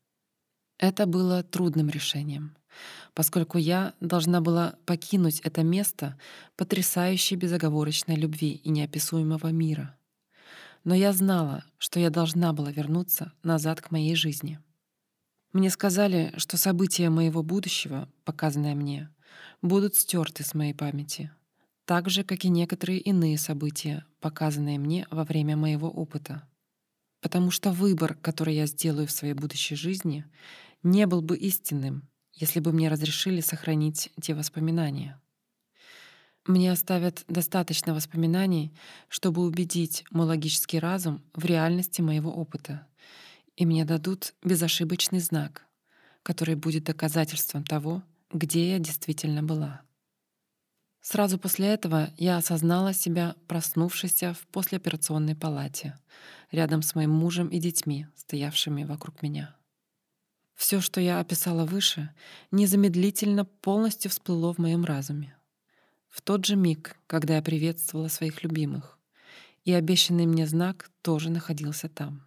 Это 0.78 1.06
было 1.06 1.44
трудным 1.44 1.90
решением, 1.90 2.56
поскольку 3.14 3.56
я 3.56 3.94
должна 4.00 4.40
была 4.40 4.74
покинуть 4.84 5.38
это 5.44 5.62
место 5.62 6.18
потрясающей 6.56 7.36
безоговорочной 7.36 8.16
любви 8.16 8.60
и 8.64 8.70
неописуемого 8.70 9.52
мира. 9.52 9.96
Но 10.82 10.92
я 10.92 11.12
знала, 11.12 11.62
что 11.78 12.00
я 12.00 12.10
должна 12.10 12.52
была 12.52 12.72
вернуться 12.72 13.32
назад 13.44 13.80
к 13.80 13.92
моей 13.92 14.16
жизни. 14.16 14.58
Мне 15.56 15.70
сказали, 15.70 16.34
что 16.36 16.58
события 16.58 17.08
моего 17.08 17.42
будущего, 17.42 18.10
показанные 18.24 18.74
мне, 18.74 19.08
будут 19.62 19.96
стерты 19.96 20.44
с 20.44 20.52
моей 20.52 20.74
памяти— 20.74 21.30
так 21.86 22.10
же, 22.10 22.24
как 22.24 22.44
и 22.44 22.50
некоторые 22.50 22.98
иные 22.98 23.38
события, 23.38 24.04
показанные 24.20 24.78
мне 24.78 25.06
во 25.10 25.24
время 25.24 25.56
моего 25.56 25.88
опыта. 25.88 26.46
Потому 27.22 27.50
что 27.50 27.70
выбор, 27.72 28.16
который 28.16 28.54
я 28.54 28.66
сделаю 28.66 29.06
в 29.06 29.10
своей 29.10 29.32
будущей 29.32 29.76
жизни, 29.76 30.26
не 30.82 31.06
был 31.06 31.22
бы 31.22 31.38
истинным, 31.38 32.06
если 32.34 32.60
бы 32.60 32.70
мне 32.72 32.90
разрешили 32.90 33.40
сохранить 33.40 34.12
те 34.20 34.34
воспоминания. 34.34 35.18
Мне 36.44 36.70
оставят 36.70 37.24
достаточно 37.28 37.94
воспоминаний, 37.94 38.74
чтобы 39.08 39.40
убедить 39.40 40.04
мой 40.10 40.26
логический 40.26 40.80
разум 40.80 41.24
в 41.32 41.46
реальности 41.46 42.02
моего 42.02 42.30
опыта, 42.30 42.86
и 43.56 43.66
мне 43.66 43.84
дадут 43.84 44.34
безошибочный 44.42 45.20
знак, 45.20 45.66
который 46.22 46.54
будет 46.54 46.84
доказательством 46.84 47.64
того, 47.64 48.02
где 48.32 48.72
я 48.72 48.78
действительно 48.78 49.42
была. 49.42 49.82
Сразу 51.00 51.38
после 51.38 51.68
этого 51.68 52.10
я 52.18 52.36
осознала 52.36 52.92
себя 52.92 53.36
проснувшейся 53.46 54.34
в 54.34 54.46
послеоперационной 54.48 55.36
палате, 55.36 55.96
рядом 56.50 56.82
с 56.82 56.96
моим 56.96 57.12
мужем 57.12 57.48
и 57.48 57.60
детьми, 57.60 58.08
стоявшими 58.16 58.82
вокруг 58.82 59.22
меня. 59.22 59.54
Все, 60.56 60.80
что 60.80 61.00
я 61.00 61.20
описала 61.20 61.64
выше, 61.64 62.12
незамедлительно 62.50 63.44
полностью 63.44 64.10
всплыло 64.10 64.52
в 64.52 64.58
моем 64.58 64.84
разуме. 64.84 65.36
В 66.08 66.22
тот 66.22 66.44
же 66.44 66.56
миг, 66.56 66.96
когда 67.06 67.36
я 67.36 67.42
приветствовала 67.42 68.08
своих 68.08 68.42
любимых, 68.42 68.98
и 69.64 69.72
обещанный 69.72 70.26
мне 70.26 70.46
знак 70.46 70.90
тоже 71.02 71.30
находился 71.30 71.88
там. 71.88 72.25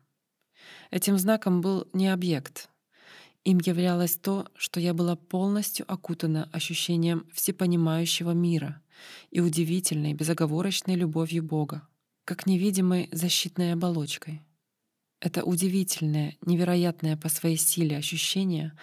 Этим 0.91 1.17
знаком 1.17 1.61
был 1.61 1.87
не 1.93 2.07
объект, 2.07 2.69
им 3.45 3.59
являлось 3.59 4.15
то, 4.15 4.47
что 4.55 4.79
я 4.79 4.93
была 4.93 5.15
полностью 5.15 5.85
окутана 5.91 6.49
ощущением 6.51 7.25
всепонимающего 7.33 8.31
мира 8.31 8.81
и 9.31 9.39
удивительной 9.39 10.13
безоговорочной 10.13 10.95
любовью 10.95 11.43
Бога, 11.43 11.87
как 12.25 12.45
невидимой 12.45 13.07
защитной 13.11 13.73
оболочкой. 13.73 14.41
Это 15.21 15.43
удивительное, 15.43 16.37
невероятное 16.45 17.17
по 17.17 17.29
своей 17.29 17.57
силе 17.57 17.97
ощущение 17.97 18.77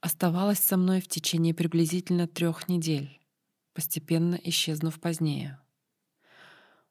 оставалось 0.00 0.58
со 0.58 0.76
мной 0.76 1.00
в 1.00 1.08
течение 1.08 1.54
приблизительно 1.54 2.26
трех 2.26 2.68
недель, 2.68 3.18
постепенно 3.74 4.38
исчезнув 4.42 5.00
позднее. 5.00 5.58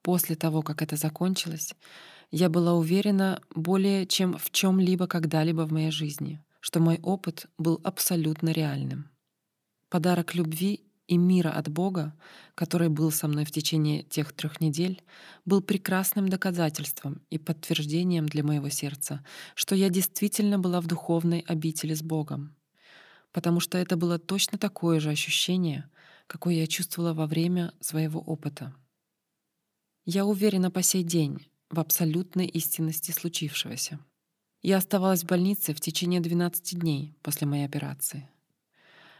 После 0.02 0.34
того, 0.34 0.62
как 0.62 0.82
это 0.82 0.96
закончилось, 0.96 1.74
я 2.32 2.48
была 2.48 2.74
уверена 2.74 3.40
более 3.54 4.06
чем 4.06 4.36
в 4.36 4.50
чем 4.50 4.80
либо 4.80 5.06
когда-либо 5.06 5.62
в 5.62 5.72
моей 5.72 5.92
жизни— 5.92 6.42
что 6.62 6.78
мой 6.78 7.00
опыт 7.02 7.46
был 7.58 7.80
абсолютно 7.82 8.50
реальным. 8.50 9.10
Подарок 9.88 10.34
любви 10.34 10.84
и 11.08 11.18
мира 11.18 11.50
от 11.50 11.68
Бога, 11.68 12.16
который 12.54 12.88
был 12.88 13.10
со 13.10 13.26
мной 13.26 13.44
в 13.44 13.50
течение 13.50 14.04
тех 14.04 14.32
трех 14.32 14.60
недель, 14.60 15.02
был 15.44 15.60
прекрасным 15.60 16.28
доказательством 16.28 17.20
и 17.30 17.36
подтверждением 17.36 18.26
для 18.26 18.44
моего 18.44 18.68
сердца, 18.68 19.24
что 19.56 19.74
я 19.74 19.90
действительно 19.90 20.58
была 20.60 20.80
в 20.80 20.86
духовной 20.86 21.40
обители 21.40 21.94
с 21.94 22.02
Богом. 22.02 22.56
Потому 23.32 23.58
что 23.58 23.76
это 23.76 23.96
было 23.96 24.20
точно 24.20 24.56
такое 24.56 25.00
же 25.00 25.10
ощущение, 25.10 25.90
какое 26.28 26.54
я 26.54 26.68
чувствовала 26.68 27.12
во 27.12 27.26
время 27.26 27.74
своего 27.80 28.20
опыта. 28.20 28.72
Я 30.04 30.26
уверена 30.26 30.70
по 30.70 30.82
сей 30.82 31.02
день 31.02 31.48
в 31.72 31.80
абсолютной 31.80 32.46
истинности 32.46 33.10
случившегося. 33.10 33.98
Я 34.62 34.76
оставалась 34.76 35.24
в 35.24 35.26
больнице 35.26 35.74
в 35.74 35.80
течение 35.80 36.20
12 36.20 36.78
дней 36.78 37.16
после 37.22 37.48
моей 37.48 37.64
операции. 37.64 38.28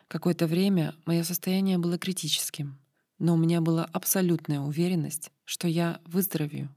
Какое-то 0.07 0.47
время 0.47 0.95
мое 1.07 1.25
состояние 1.25 1.79
было 1.79 1.99
критическим, 1.99 2.79
но 3.19 3.35
у 3.35 3.37
меня 3.37 3.61
была 3.61 3.87
абсолютная 3.87 4.61
уверенность, 4.61 5.33
что 5.45 5.67
я 5.67 6.01
выздоровею, 6.05 6.69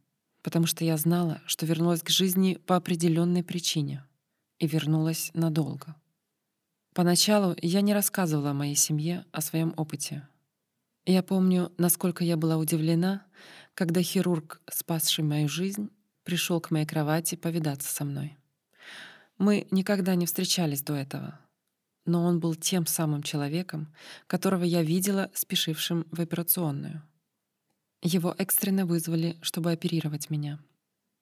потому 0.41 0.65
что 0.65 0.85
я 0.85 0.95
знала, 0.97 1.41
что 1.45 1.65
вернулась 1.65 2.01
к 2.01 2.09
жизни 2.09 2.55
по 2.65 2.77
определенной 2.77 3.43
причине 3.43 4.03
и 4.57 4.67
вернулась 4.67 5.29
надолго. 5.33 5.95
Поначалу 6.93 7.55
я 7.61 7.81
не 7.81 7.93
рассказывала 7.93 8.53
моей 8.53 8.75
семье 8.75 9.25
о 9.33 9.41
своем 9.41 9.73
опыте. 9.75 10.25
Я 11.05 11.21
помню, 11.21 11.73
насколько 11.77 12.23
я 12.23 12.37
была 12.37 12.57
удивлена, 12.57 13.25
когда 13.75 14.01
хирург, 14.01 14.61
спасший 14.71 15.23
мою 15.25 15.49
жизнь, 15.49 15.89
пришел 16.23 16.59
к 16.61 16.71
моей 16.71 16.85
кровати 16.85 17.35
повидаться 17.35 17.93
со 17.93 18.05
мной. 18.05 18.37
Мы 19.37 19.67
никогда 19.69 20.15
не 20.15 20.25
встречались 20.25 20.81
до 20.81 20.95
этого. 20.95 21.39
Но 22.05 22.23
он 22.23 22.39
был 22.39 22.55
тем 22.55 22.85
самым 22.85 23.21
человеком, 23.21 23.93
которого 24.27 24.63
я 24.63 24.81
видела 24.81 25.29
спешившим 25.33 26.07
в 26.11 26.21
операционную. 26.21 27.03
Его 28.01 28.33
экстренно 28.37 28.85
вызвали, 28.85 29.37
чтобы 29.41 29.71
оперировать 29.71 30.29
меня. 30.29 30.59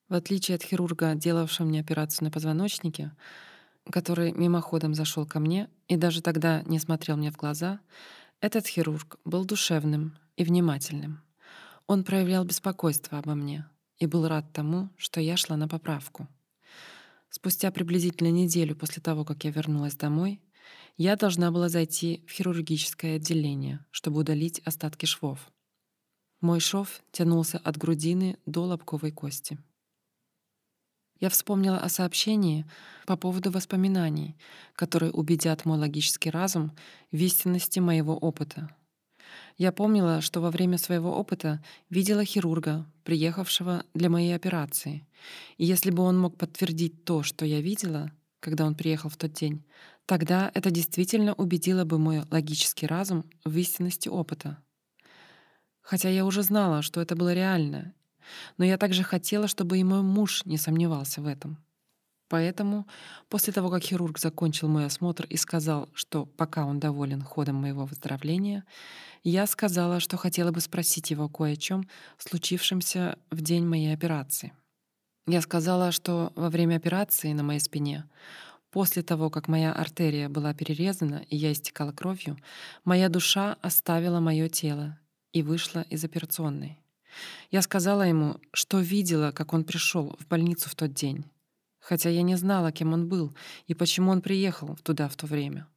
В 0.09 0.13
отличие 0.13 0.55
от 0.55 0.63
хирурга, 0.63 1.15
делавшего 1.15 1.65
мне 1.65 1.79
операцию 1.79 2.25
на 2.25 2.31
позвоночнике, 2.31 3.13
который 3.89 4.31
мимоходом 4.31 4.93
зашел 4.93 5.25
ко 5.25 5.39
мне 5.39 5.69
и 5.87 5.95
даже 5.95 6.21
тогда 6.21 6.61
не 6.63 6.77
смотрел 6.77 7.17
мне 7.17 7.31
в 7.31 7.37
глаза, 7.37 7.79
этот 8.41 8.67
хирург 8.67 9.17
был 9.25 9.45
душевным 9.45 10.15
и 10.35 10.43
внимательным. 10.43 11.22
Он 11.87 12.03
проявлял 12.03 12.45
беспокойство 12.45 13.19
обо 13.19 13.35
мне 13.35 13.69
и 13.97 14.05
был 14.05 14.27
рад 14.27 14.53
тому, 14.53 14.89
что 14.97 15.19
я 15.19 15.35
шла 15.35 15.57
на 15.57 15.67
поправку. 15.67 16.27
Спустя 17.29 17.71
приблизительно 17.71 18.29
неделю 18.29 18.75
после 18.75 19.01
того, 19.01 19.25
как 19.25 19.43
я 19.43 19.51
вернулась 19.51 19.95
домой, 19.95 20.41
я 20.97 21.15
должна 21.15 21.51
была 21.51 21.67
зайти 21.67 22.23
в 22.27 22.31
хирургическое 22.31 23.17
отделение, 23.17 23.85
чтобы 23.91 24.19
удалить 24.19 24.59
остатки 24.59 25.05
швов. 25.05 25.51
Мой 26.39 26.59
шов 26.59 27.01
тянулся 27.11 27.57
от 27.57 27.77
грудины 27.77 28.37
до 28.45 28.63
лобковой 28.63 29.11
кости. 29.11 29.57
Я 31.19 31.29
вспомнила 31.29 31.79
о 31.79 31.89
сообщении 31.89 32.65
по 33.05 33.17
поводу 33.17 33.49
воспоминаний, 33.49 34.37
которые 34.75 35.11
убедят 35.11 35.65
мой 35.65 35.77
логический 35.77 36.29
разум 36.29 36.75
в 37.11 37.17
истинности 37.17 37.79
моего 37.79 38.15
опыта— 38.17 38.69
я 39.57 39.71
помнила, 39.71 40.21
что 40.21 40.41
во 40.41 40.51
время 40.51 40.77
своего 40.77 41.17
опыта 41.17 41.63
видела 41.89 42.25
хирурга, 42.25 42.85
приехавшего 43.03 43.83
для 43.93 44.09
моей 44.09 44.35
операции. 44.35 45.05
И 45.57 45.65
если 45.65 45.91
бы 45.91 46.03
он 46.03 46.19
мог 46.19 46.37
подтвердить 46.37 47.05
то, 47.05 47.23
что 47.23 47.45
я 47.45 47.61
видела, 47.61 48.11
когда 48.39 48.65
он 48.65 48.75
приехал 48.75 49.09
в 49.09 49.17
тот 49.17 49.33
день, 49.33 49.63
Тогда 50.05 50.51
это 50.53 50.69
действительно 50.69 51.33
убедило 51.33 51.85
бы 51.85 51.97
мой 51.97 52.23
логический 52.29 52.87
разум 52.87 53.23
в 53.45 53.57
истинности 53.57 54.09
опыта. 54.09 54.57
Хотя 55.81 56.09
я 56.09 56.25
уже 56.25 56.43
знала, 56.43 56.81
что 56.81 57.01
это 57.01 57.15
было 57.15 57.33
реально, 57.33 57.93
но 58.57 58.65
я 58.65 58.77
также 58.77 59.03
хотела, 59.03 59.47
чтобы 59.47 59.77
и 59.77 59.83
мой 59.83 60.01
муж 60.01 60.45
не 60.45 60.57
сомневался 60.57 61.21
в 61.21 61.27
этом. 61.27 61.62
Поэтому 62.33 62.87
после 63.29 63.53
того, 63.53 63.69
как 63.69 63.83
хирург 63.83 64.17
закончил 64.17 64.67
мой 64.67 64.87
осмотр 64.87 65.27
и 65.29 65.37
сказал, 65.37 65.87
что 65.93 66.25
пока 66.25 66.65
он 66.65 66.79
доволен 66.79 67.21
ходом 67.21 67.57
моего 67.57 67.85
выздоровления, 67.85 68.63
я 69.23 69.45
сказала, 69.45 69.99
что 69.99 70.17
хотела 70.17 70.49
бы 70.49 70.59
спросить 70.59 71.11
его 71.11 71.29
кое 71.29 71.53
о 71.53 71.55
чем, 71.55 71.87
случившемся 72.17 73.19
в 73.29 73.41
день 73.41 73.67
моей 73.67 73.93
операции. 73.93 74.51
Я 75.27 75.41
сказала, 75.41 75.91
что 75.91 76.33
во 76.35 76.49
время 76.49 76.77
операции 76.77 77.33
на 77.33 77.43
моей 77.43 77.59
спине, 77.59 78.09
после 78.71 79.03
того, 79.03 79.29
как 79.29 79.47
моя 79.47 79.71
артерия 79.71 80.27
была 80.27 80.55
перерезана 80.55 81.23
и 81.29 81.37
я 81.37 81.51
истекала 81.51 81.91
кровью, 81.91 82.39
моя 82.83 83.09
душа 83.09 83.59
оставила 83.61 84.19
мое 84.19 84.49
тело 84.49 84.97
и 85.33 85.43
вышла 85.43 85.81
из 85.81 86.03
операционной. 86.03 86.79
Я 87.51 87.61
сказала 87.61 88.01
ему, 88.01 88.37
что 88.53 88.79
видела, 88.79 89.31
как 89.31 89.53
он 89.53 89.65
пришел 89.65 90.17
в 90.19 90.25
больницу 90.27 90.67
в 90.67 90.73
тот 90.73 90.95
день, 90.95 91.25
хотя 91.83 92.09
я 92.09 92.21
не 92.21 92.37
знала, 92.37 92.71
кем 92.71 92.93
он 92.93 93.09
был 93.09 93.35
и 93.67 93.73
почему 93.73 94.11
он 94.11 94.21
приехал 94.21 94.77
туда 94.83 95.09
в 95.09 95.15
то 95.15 95.27
время. 95.27 95.67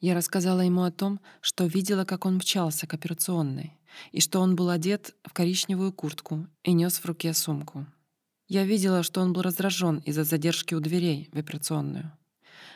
Я 0.00 0.14
рассказала 0.14 0.60
ему 0.60 0.82
о 0.82 0.90
том, 0.90 1.20
что 1.40 1.66
видела, 1.66 2.04
как 2.04 2.24
он 2.24 2.36
мчался 2.36 2.86
к 2.86 2.94
операционной, 2.94 3.78
и 4.12 4.20
что 4.20 4.40
он 4.40 4.56
был 4.56 4.70
одет 4.70 5.14
в 5.24 5.32
коричневую 5.32 5.92
куртку 5.92 6.46
и 6.62 6.72
нес 6.72 6.98
в 6.98 7.04
руке 7.04 7.34
сумку. 7.34 7.86
Я 8.48 8.64
видела, 8.64 9.02
что 9.02 9.20
он 9.20 9.32
был 9.32 9.42
раздражен 9.42 9.98
из-за 9.98 10.24
задержки 10.24 10.74
у 10.74 10.80
дверей 10.80 11.28
в 11.32 11.38
операционную. 11.38 12.12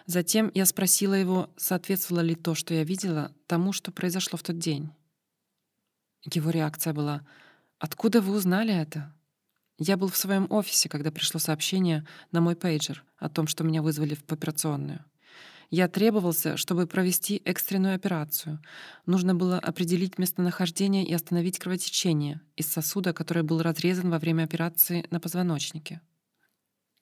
Затем 0.07 0.51
я 0.55 0.67
спросила 0.67 1.15
его, 1.15 1.51
соответствовало 1.57 2.23
ли 2.23 2.35
то, 2.35 2.55
что 2.55 2.75
я 2.75 2.85
видела, 2.85 3.33
тому, 3.47 3.73
что 3.73 3.93
произошло 3.93 4.37
в 4.37 4.43
тот 4.43 4.59
день. 4.59 4.91
Его 6.23 6.51
реакция 6.51 6.93
была 6.93 7.27
«Откуда 7.79 8.21
вы 8.21 8.35
узнали 8.35 8.73
это?» 8.73 9.16
Я 9.79 9.97
был 9.97 10.09
в 10.09 10.17
своем 10.17 10.47
офисе, 10.51 10.89
когда 10.89 11.11
пришло 11.11 11.39
сообщение 11.39 12.07
на 12.33 12.41
мой 12.41 12.57
пейджер 12.57 13.05
о 13.19 13.29
том, 13.29 13.47
что 13.47 13.63
меня 13.63 13.83
вызвали 13.83 14.15
в 14.15 14.33
операционную. 14.33 15.05
Я 15.69 15.89
требовался, 15.89 16.57
чтобы 16.57 16.87
провести 16.87 17.43
экстренную 17.45 17.97
операцию. 17.97 18.63
Нужно 19.05 19.35
было 19.35 19.59
определить 19.59 20.17
местонахождение 20.17 21.05
и 21.05 21.13
остановить 21.13 21.59
кровотечение 21.59 22.41
из 22.55 22.69
сосуда, 22.69 23.13
который 23.13 23.43
был 23.43 23.61
разрезан 23.61 24.11
во 24.11 24.19
время 24.19 24.45
операции 24.45 25.07
на 25.11 25.19
позвоночнике. 25.19 26.01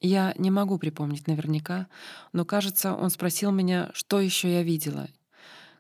Я 0.01 0.35
не 0.37 0.51
могу 0.51 0.79
припомнить 0.79 1.27
наверняка, 1.29 1.89
но, 2.33 2.45
кажется, 2.45 2.95
он 2.95 3.11
спросил 3.11 3.53
меня, 3.53 3.91
что 3.95 4.21
еще 4.21 4.53
я 4.53 4.63
видела. 4.63 5.09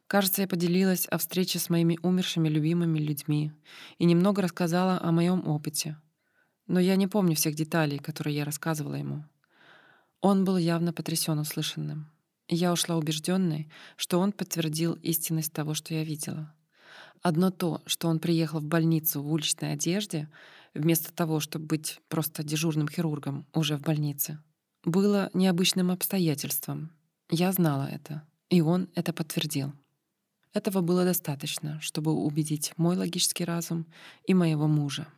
Кажется, 0.06 0.42
я 0.42 0.48
поделилась 0.48 1.06
о 1.06 1.18
встрече 1.18 1.58
с 1.58 1.70
моими 1.70 1.98
умершими 2.02 2.48
любимыми 2.48 2.98
людьми 2.98 3.52
и 3.98 4.04
немного 4.04 4.42
рассказала 4.42 5.00
о 5.00 5.10
моем 5.10 5.46
опыте, 5.48 5.96
но 6.66 6.80
я 6.80 6.96
не 6.96 7.06
помню 7.06 7.34
всех 7.36 7.54
деталей, 7.54 7.98
которые 7.98 8.36
я 8.36 8.44
рассказывала 8.44 8.94
ему. 8.94 9.24
Он 10.20 10.44
был 10.44 10.56
явно 10.56 10.92
потрясен 10.92 11.38
услышанным. 11.38 12.10
я 12.48 12.72
ушла 12.72 12.96
убежденной, 12.96 13.70
что 13.96 14.18
он 14.20 14.32
подтвердил 14.32 14.94
истинность 14.94 15.52
того, 15.52 15.74
что 15.74 15.94
я 15.94 16.04
видела. 16.04 16.54
Одно 17.22 17.50
то, 17.50 17.82
что 17.86 18.08
он 18.08 18.18
приехал 18.18 18.60
в 18.60 18.64
больницу 18.64 19.22
в 19.22 19.32
уличной 19.32 19.72
одежде, 19.72 20.30
вместо 20.74 21.12
того, 21.12 21.40
чтобы 21.40 21.66
быть 21.66 22.00
просто 22.08 22.42
дежурным 22.42 22.88
хирургом 22.88 23.46
уже 23.54 23.76
в 23.76 23.82
больнице, 23.82 24.42
было 24.84 25.30
необычным 25.32 25.90
обстоятельством. 25.90 26.90
Я 27.30 27.52
знала 27.52 27.84
это, 27.84 28.22
и 28.50 28.60
он 28.60 28.88
это 28.94 29.12
подтвердил. 29.12 29.72
Этого 30.52 30.82
было 30.82 31.04
достаточно, 31.04 31.80
чтобы 31.80 32.12
убедить 32.12 32.72
мой 32.76 32.96
логический 32.96 33.44
разум 33.44 33.86
и 34.26 34.34
моего 34.34 34.68
мужа. 34.68 35.08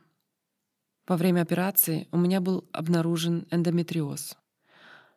Во 1.07 1.15
время 1.15 1.41
операции 1.41 2.09
у 2.11 2.17
меня 2.17 2.41
был 2.41 2.67
обнаружен 2.73 3.47
эндометриоз, 3.49 4.37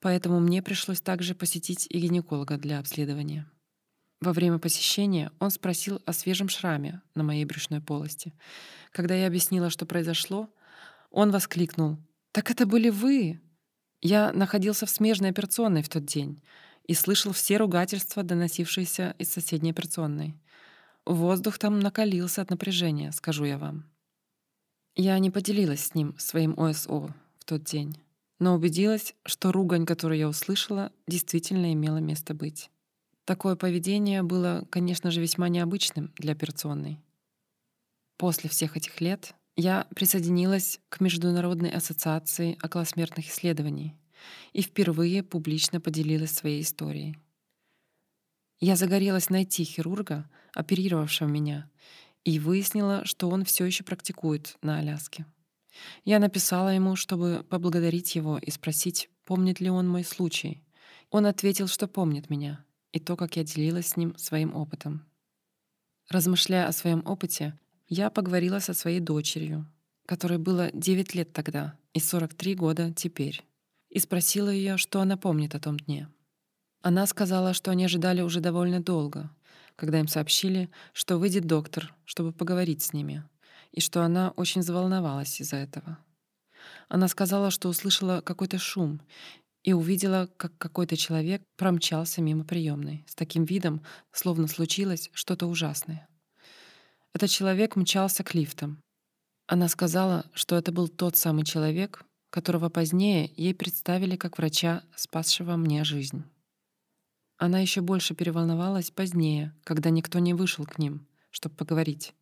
поэтому 0.00 0.38
мне 0.38 0.62
пришлось 0.62 1.00
также 1.00 1.34
посетить 1.34 1.88
и 1.90 1.98
гинеколога 1.98 2.58
для 2.58 2.78
обследования. 2.78 3.50
Во 4.20 4.32
время 4.32 4.58
посещения 4.58 5.32
он 5.40 5.50
спросил 5.50 6.00
о 6.06 6.12
свежем 6.12 6.48
шраме 6.48 7.02
на 7.16 7.24
моей 7.24 7.44
брюшной 7.44 7.80
полости. 7.80 8.34
Когда 8.92 9.16
я 9.16 9.26
объяснила, 9.26 9.68
что 9.68 9.84
произошло, 9.84 10.48
он 11.10 11.32
воскликнул 11.32 11.98
«Так 12.30 12.52
это 12.52 12.66
были 12.66 12.90
вы!» 12.90 13.40
Я 14.00 14.32
находился 14.32 14.86
в 14.86 14.90
смежной 14.90 15.30
операционной 15.30 15.82
в 15.82 15.88
тот 15.88 16.04
день 16.04 16.40
и 16.84 16.94
слышал 16.94 17.32
все 17.32 17.56
ругательства, 17.56 18.22
доносившиеся 18.22 19.16
из 19.18 19.32
соседней 19.32 19.72
операционной. 19.72 20.40
Воздух 21.04 21.58
там 21.58 21.80
накалился 21.80 22.42
от 22.42 22.50
напряжения, 22.50 23.10
скажу 23.10 23.44
я 23.44 23.58
вам. 23.58 23.89
Я 24.94 25.18
не 25.18 25.30
поделилась 25.30 25.86
с 25.86 25.94
ним 25.94 26.18
своим 26.18 26.58
ОСО 26.58 27.14
в 27.38 27.44
тот 27.44 27.64
день, 27.64 27.96
но 28.38 28.54
убедилась, 28.54 29.14
что 29.24 29.52
ругань, 29.52 29.86
которую 29.86 30.18
я 30.18 30.28
услышала, 30.28 30.92
действительно 31.06 31.72
имела 31.72 31.98
место 31.98 32.34
быть. 32.34 32.70
Такое 33.24 33.54
поведение 33.54 34.22
было, 34.22 34.66
конечно 34.70 35.10
же, 35.10 35.20
весьма 35.20 35.48
необычным 35.48 36.12
для 36.16 36.32
операционной. 36.32 36.98
После 38.16 38.50
всех 38.50 38.76
этих 38.76 39.00
лет 39.00 39.34
я 39.56 39.86
присоединилась 39.94 40.80
к 40.88 41.00
Международной 41.00 41.70
ассоциации 41.70 42.58
околосмертных 42.62 43.28
исследований 43.28 43.94
и 44.52 44.62
впервые 44.62 45.22
публично 45.22 45.80
поделилась 45.80 46.32
своей 46.32 46.62
историей. 46.62 47.16
Я 48.58 48.76
загорелась 48.76 49.30
найти 49.30 49.64
хирурга, 49.64 50.28
оперировавшего 50.54 51.28
меня, 51.28 51.70
и 52.24 52.38
выяснила, 52.38 53.04
что 53.04 53.28
он 53.28 53.44
все 53.44 53.64
еще 53.64 53.84
практикует 53.84 54.56
на 54.62 54.78
Аляске. 54.78 55.26
Я 56.04 56.18
написала 56.18 56.68
ему, 56.70 56.96
чтобы 56.96 57.44
поблагодарить 57.48 58.14
его 58.14 58.38
и 58.38 58.50
спросить, 58.50 59.08
помнит 59.24 59.60
ли 59.60 59.70
он 59.70 59.88
мой 59.88 60.04
случай. 60.04 60.62
Он 61.10 61.26
ответил, 61.26 61.68
что 61.68 61.88
помнит 61.88 62.30
меня 62.30 62.64
и 62.92 62.98
то, 62.98 63.16
как 63.16 63.36
я 63.36 63.44
делилась 63.44 63.88
с 63.88 63.96
ним 63.96 64.16
своим 64.16 64.54
опытом. 64.54 65.06
Размышляя 66.08 66.66
о 66.66 66.72
своем 66.72 67.02
опыте, 67.06 67.58
я 67.88 68.10
поговорила 68.10 68.58
со 68.58 68.74
своей 68.74 69.00
дочерью, 69.00 69.66
которой 70.06 70.38
было 70.38 70.70
9 70.72 71.14
лет 71.14 71.32
тогда 71.32 71.76
и 71.94 72.00
43 72.00 72.54
года 72.56 72.92
теперь, 72.92 73.44
и 73.88 73.98
спросила 73.98 74.48
ее, 74.48 74.76
что 74.76 75.00
она 75.00 75.16
помнит 75.16 75.54
о 75.54 75.60
том 75.60 75.78
дне. 75.78 76.08
Она 76.82 77.06
сказала, 77.06 77.52
что 77.52 77.70
они 77.70 77.84
ожидали 77.84 78.22
уже 78.22 78.40
довольно 78.40 78.80
долго, 78.80 79.30
когда 79.80 79.98
им 79.98 80.08
сообщили, 80.08 80.68
что 80.92 81.16
выйдет 81.16 81.46
доктор, 81.46 81.94
чтобы 82.04 82.32
поговорить 82.34 82.82
с 82.82 82.92
ними, 82.92 83.24
и 83.72 83.80
что 83.80 84.02
она 84.02 84.30
очень 84.36 84.62
заволновалась 84.62 85.40
из-за 85.40 85.56
этого. 85.56 85.98
Она 86.90 87.08
сказала, 87.08 87.50
что 87.50 87.70
услышала 87.70 88.20
какой-то 88.20 88.58
шум 88.58 89.00
и 89.62 89.72
увидела, 89.72 90.28
как 90.36 90.56
какой-то 90.58 90.98
человек 90.98 91.42
промчался 91.56 92.20
мимо 92.20 92.44
приемной 92.44 93.06
с 93.08 93.14
таким 93.14 93.44
видом, 93.44 93.82
словно 94.12 94.48
случилось 94.48 95.08
что-то 95.14 95.46
ужасное. 95.46 96.06
Этот 97.14 97.30
человек 97.30 97.74
мчался 97.74 98.22
к 98.22 98.34
лифтам. 98.34 98.82
Она 99.46 99.68
сказала, 99.68 100.26
что 100.34 100.56
это 100.56 100.72
был 100.72 100.88
тот 100.88 101.16
самый 101.16 101.44
человек, 101.44 102.04
которого 102.28 102.68
позднее 102.68 103.32
ей 103.34 103.54
представили 103.54 104.16
как 104.16 104.36
врача, 104.36 104.82
спасшего 104.94 105.56
мне 105.56 105.84
жизнь. 105.84 106.22
Она 107.40 107.58
еще 107.60 107.80
больше 107.80 108.14
переволновалась 108.14 108.90
позднее, 108.90 109.54
когда 109.64 109.88
никто 109.88 110.18
не 110.18 110.34
вышел 110.34 110.66
к 110.66 110.76
ним, 110.76 111.06
чтобы 111.30 111.54
поговорить. 111.54 112.12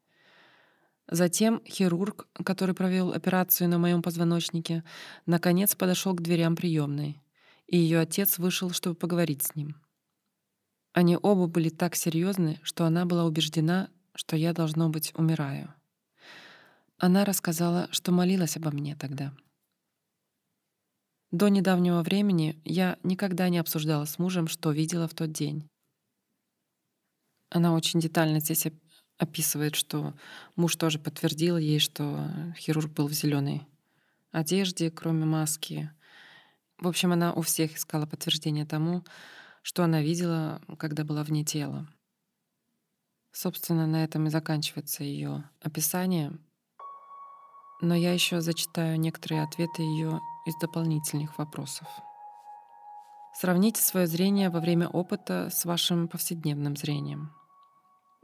Затем 1.08 1.60
хирург, 1.66 2.28
который 2.44 2.72
провел 2.72 3.10
операцию 3.10 3.68
на 3.68 3.78
моем 3.78 4.00
позвоночнике, 4.00 4.84
наконец 5.26 5.74
подошел 5.74 6.14
к 6.14 6.22
дверям 6.22 6.54
приемной, 6.54 7.20
и 7.66 7.78
ее 7.78 7.98
отец 7.98 8.38
вышел, 8.38 8.70
чтобы 8.70 8.94
поговорить 8.94 9.42
с 9.42 9.56
ним. 9.56 9.74
Они 10.92 11.18
оба 11.20 11.48
были 11.48 11.68
так 11.68 11.96
серьезны, 11.96 12.60
что 12.62 12.84
она 12.84 13.04
была 13.04 13.24
убеждена, 13.24 13.88
что 14.14 14.36
я, 14.36 14.52
должно 14.52 14.88
быть, 14.88 15.12
умираю. 15.16 15.74
Она 16.96 17.24
рассказала, 17.24 17.88
что 17.90 18.12
молилась 18.12 18.56
обо 18.56 18.70
мне 18.70 18.94
тогда— 18.94 19.32
до 21.30 21.48
недавнего 21.48 22.02
времени 22.02 22.60
я 22.64 22.98
никогда 23.02 23.48
не 23.48 23.58
обсуждала 23.58 24.04
с 24.04 24.18
мужем, 24.18 24.48
что 24.48 24.70
видела 24.70 25.06
в 25.08 25.14
тот 25.14 25.32
день. 25.32 25.68
Она 27.50 27.74
очень 27.74 28.00
детально 28.00 28.40
здесь 28.40 28.66
описывает, 29.18 29.74
что 29.74 30.14
муж 30.56 30.76
тоже 30.76 30.98
подтвердил 30.98 31.58
ей, 31.58 31.80
что 31.80 32.30
хирург 32.56 32.92
был 32.92 33.08
в 33.08 33.12
зеленой 33.12 33.66
одежде, 34.30 34.90
кроме 34.90 35.24
маски. 35.24 35.90
В 36.78 36.86
общем, 36.86 37.12
она 37.12 37.32
у 37.32 37.42
всех 37.42 37.76
искала 37.76 38.06
подтверждение 38.06 38.64
тому, 38.64 39.04
что 39.62 39.82
она 39.82 40.00
видела, 40.00 40.62
когда 40.78 41.04
была 41.04 41.24
вне 41.24 41.44
тела. 41.44 41.88
Собственно, 43.32 43.86
на 43.86 44.04
этом 44.04 44.26
и 44.26 44.30
заканчивается 44.30 45.04
ее 45.04 45.48
описание. 45.60 46.32
Но 47.80 47.94
я 47.94 48.12
еще 48.12 48.40
зачитаю 48.40 48.98
некоторые 48.98 49.42
ответы 49.42 49.82
ее 49.82 50.20
из 50.48 50.56
дополнительных 50.56 51.38
вопросов. 51.38 51.86
Сравните 53.34 53.82
свое 53.82 54.06
зрение 54.06 54.50
во 54.50 54.60
время 54.60 54.88
опыта 54.88 55.48
с 55.52 55.64
вашим 55.64 56.08
повседневным 56.08 56.76
зрением. 56.76 57.30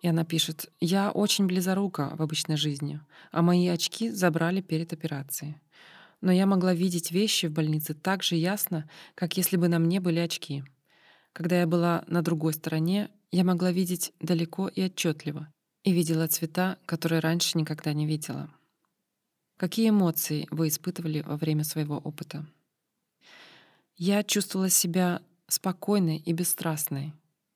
И 0.03 0.09
она 0.09 0.25
пишет, 0.25 0.73
«Я 0.81 1.11
очень 1.11 1.47
близорука 1.47 2.15
в 2.17 2.23
обычной 2.23 2.57
жизни, 2.57 3.01
а 3.31 3.43
мои 3.43 3.69
очки 3.69 4.11
забрали 4.11 4.61
перед 4.61 4.93
операцией. 4.93 5.57
Но 6.21 6.33
я 6.33 6.47
могла 6.47 6.75
видеть 6.75 7.11
вещи 7.11 7.47
в 7.47 7.53
больнице 7.53 7.95
так 7.95 8.23
же 8.23 8.37
ясно, 8.37 8.89
как 9.15 9.37
если 9.37 9.57
бы 9.57 9.69
на 9.69 9.79
мне 9.79 10.01
были 10.01 10.19
очки. 10.19 10.65
Когда 11.33 11.61
я 11.61 11.67
была 11.67 12.05
на 12.07 12.23
другой 12.23 12.53
стороне, 12.53 13.11
я 13.31 13.45
могла 13.45 13.71
видеть 13.73 14.13
далеко 14.21 14.69
и 14.69 14.85
отчетливо, 14.85 15.53
и 15.85 15.93
видела 15.93 16.27
цвета, 16.27 16.79
которые 16.87 17.21
раньше 17.21 17.59
никогда 17.59 17.93
не 17.93 18.07
видела. 18.07 18.51
Какие 19.57 19.91
эмоции 19.91 20.49
вы 20.51 20.69
испытывали 20.69 21.21
во 21.21 21.37
время 21.37 21.63
своего 21.63 21.99
опыта? 21.99 22.45
Я 23.97 24.25
чувствовала 24.25 24.69
себя 24.69 25.23
спокойной 25.47 26.17
и 26.17 26.33
бесстрастной, 26.33 27.13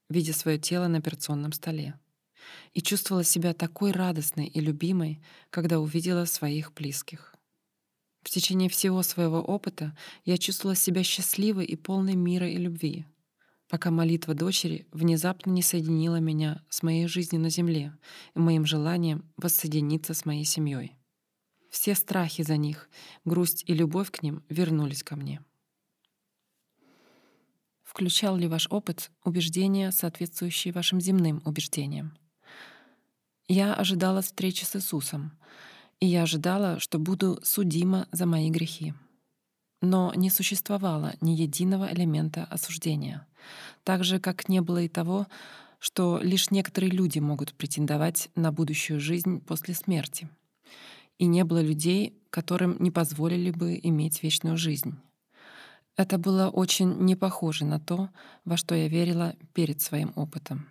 видя 0.09 0.33
свое 0.33 0.57
тело 0.57 0.87
на 0.87 0.99
операционном 0.99 1.51
столе 1.51 1.99
и 2.73 2.81
чувствовала 2.81 3.23
себя 3.23 3.53
такой 3.53 3.91
радостной 3.91 4.47
и 4.47 4.61
любимой, 4.61 5.21
когда 5.49 5.79
увидела 5.79 6.25
своих 6.25 6.73
близких. 6.73 7.35
В 8.21 8.29
течение 8.29 8.69
всего 8.69 9.01
своего 9.03 9.39
опыта 9.39 9.95
я 10.23 10.37
чувствовала 10.37 10.75
себя 10.75 11.03
счастливой 11.03 11.65
и 11.65 11.75
полной 11.75 12.15
мира 12.15 12.49
и 12.49 12.57
любви, 12.57 13.05
пока 13.67 13.91
молитва 13.91 14.33
дочери 14.33 14.87
внезапно 14.91 15.51
не 15.51 15.61
соединила 15.61 16.17
меня 16.17 16.63
с 16.69 16.83
моей 16.83 17.07
жизнью 17.07 17.41
на 17.41 17.49
земле 17.49 17.93
и 18.35 18.39
моим 18.39 18.65
желанием 18.65 19.25
воссоединиться 19.37 20.13
с 20.13 20.25
моей 20.25 20.45
семьей. 20.45 20.98
Все 21.69 21.95
страхи 21.95 22.43
за 22.43 22.57
них, 22.57 22.89
грусть 23.25 23.63
и 23.67 23.73
любовь 23.73 24.11
к 24.11 24.23
ним 24.23 24.43
вернулись 24.49 25.03
ко 25.03 25.15
мне. 25.15 25.43
Включал 27.83 28.37
ли 28.37 28.47
ваш 28.47 28.67
опыт 28.69 29.11
убеждения, 29.23 29.91
соответствующие 29.91 30.73
вашим 30.73 31.01
земным 31.01 31.41
убеждениям? 31.45 32.17
Я 33.47 33.73
ожидала 33.73 34.21
встречи 34.21 34.63
с 34.63 34.75
Иисусом, 34.75 35.31
и 35.99 36.05
я 36.05 36.23
ожидала, 36.23 36.79
что 36.79 36.99
буду 36.99 37.39
судима 37.43 38.07
за 38.11 38.25
мои 38.25 38.49
грехи. 38.49 38.93
Но 39.81 40.13
не 40.13 40.29
существовало 40.29 41.15
ни 41.21 41.31
единого 41.31 41.91
элемента 41.91 42.45
осуждения, 42.45 43.25
так 43.83 44.03
же, 44.03 44.19
как 44.19 44.49
не 44.49 44.61
было 44.61 44.83
и 44.83 44.87
того, 44.87 45.27
что 45.79 46.19
лишь 46.21 46.51
некоторые 46.51 46.91
люди 46.91 47.19
могут 47.19 47.53
претендовать 47.53 48.29
на 48.35 48.51
будущую 48.51 48.99
жизнь 48.99 49.39
после 49.41 49.73
смерти. 49.73 50.29
И 51.19 51.25
не 51.27 51.43
было 51.43 51.61
людей, 51.61 52.17
которым 52.31 52.77
не 52.79 52.91
позволили 52.91 53.51
бы 53.51 53.79
иметь 53.83 54.23
вечную 54.23 54.57
жизнь. 54.57 54.95
Это 55.97 56.17
было 56.17 56.47
очень 56.47 56.93
не 56.99 57.15
похоже 57.15 57.65
на 57.65 57.79
то, 57.79 58.09
во 58.45 58.55
что 58.55 58.73
я 58.73 58.87
верила 58.87 59.35
перед 59.53 59.81
своим 59.81 60.13
опытом. 60.15 60.69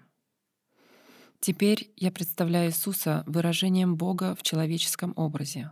Теперь 1.40 1.92
я 1.96 2.10
представляю 2.10 2.70
Иисуса 2.70 3.24
выражением 3.26 3.96
Бога 3.96 4.34
в 4.34 4.42
человеческом 4.42 5.12
образе, 5.16 5.70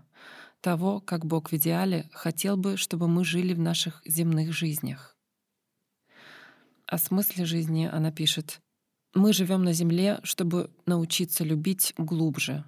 того, 0.60 1.00
как 1.00 1.24
Бог 1.24 1.50
в 1.50 1.54
идеале 1.54 2.08
хотел 2.12 2.56
бы, 2.58 2.76
чтобы 2.76 3.08
мы 3.08 3.24
жили 3.24 3.54
в 3.54 3.58
наших 3.58 4.02
земных 4.04 4.52
жизнях. 4.52 5.16
О 6.86 6.98
смысле 6.98 7.46
жизни 7.46 7.88
она 7.90 8.12
пишет, 8.12 8.60
«Мы 9.14 9.32
живем 9.32 9.64
на 9.64 9.72
земле, 9.72 10.20
чтобы 10.22 10.70
научиться 10.84 11.44
любить 11.44 11.94
глубже 11.96 12.64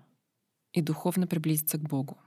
и 0.72 0.80
духовно 0.80 1.26
приблизиться 1.26 1.78
к 1.78 1.82
Богу». 1.82 2.18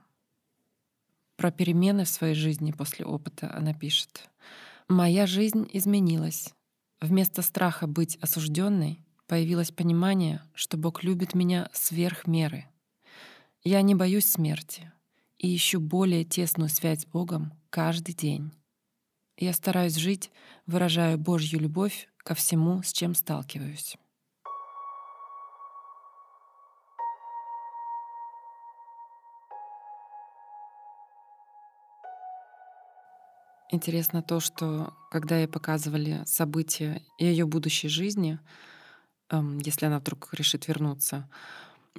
Про 1.36 1.50
перемены 1.50 2.04
в 2.04 2.08
своей 2.08 2.34
жизни 2.34 2.72
после 2.72 3.04
опыта 3.04 3.52
она 3.54 3.74
пишет, 3.74 4.30
«Моя 4.88 5.26
жизнь 5.26 5.68
изменилась. 5.72 6.54
Вместо 7.00 7.42
страха 7.42 7.86
быть 7.86 8.16
осужденной 8.16 9.04
появилось 9.26 9.72
понимание, 9.72 10.42
что 10.54 10.76
Бог 10.76 11.02
любит 11.02 11.34
меня 11.34 11.68
сверх 11.72 12.26
меры. 12.26 12.66
Я 13.64 13.82
не 13.82 13.94
боюсь 13.94 14.26
смерти 14.26 14.92
и 15.38 15.56
ищу 15.56 15.80
более 15.80 16.24
тесную 16.24 16.68
связь 16.68 17.02
с 17.02 17.06
Богом 17.06 17.52
каждый 17.70 18.14
день. 18.14 18.52
Я 19.36 19.52
стараюсь 19.52 19.96
жить, 19.96 20.30
выражая 20.66 21.16
Божью 21.16 21.58
любовь 21.58 22.08
ко 22.18 22.34
всему, 22.34 22.82
с 22.82 22.92
чем 22.92 23.14
сталкиваюсь. 23.14 23.96
Интересно 33.72 34.22
то, 34.22 34.38
что 34.38 34.92
когда 35.10 35.38
ей 35.38 35.48
показывали 35.48 36.22
события 36.26 37.02
ее 37.18 37.46
будущей 37.46 37.88
жизни, 37.88 38.38
если 39.30 39.86
она 39.86 39.98
вдруг 39.98 40.28
решит 40.34 40.68
вернуться. 40.68 41.26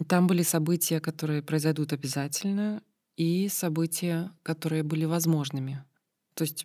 Там 0.08 0.28
были 0.28 0.44
события, 0.44 1.00
которые 1.00 1.42
произойдут 1.42 1.92
обязательно, 1.92 2.84
и 3.18 3.48
события, 3.50 4.32
которые 4.44 4.84
были 4.84 5.06
возможными. 5.06 5.84
То 6.36 6.44
есть 6.44 6.64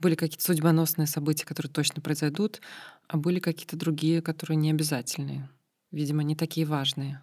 были 0.00 0.14
какие-то 0.14 0.44
судьбоносные 0.44 1.06
события, 1.06 1.46
которые 1.46 1.72
точно 1.72 2.02
произойдут, 2.02 2.60
а 3.08 3.16
были 3.16 3.40
какие-то 3.40 3.76
другие, 3.76 4.20
которые 4.20 4.58
не 4.58 4.70
обязательные. 4.70 5.48
Видимо, 5.92 6.22
не 6.22 6.36
такие 6.36 6.66
важные. 6.66 7.22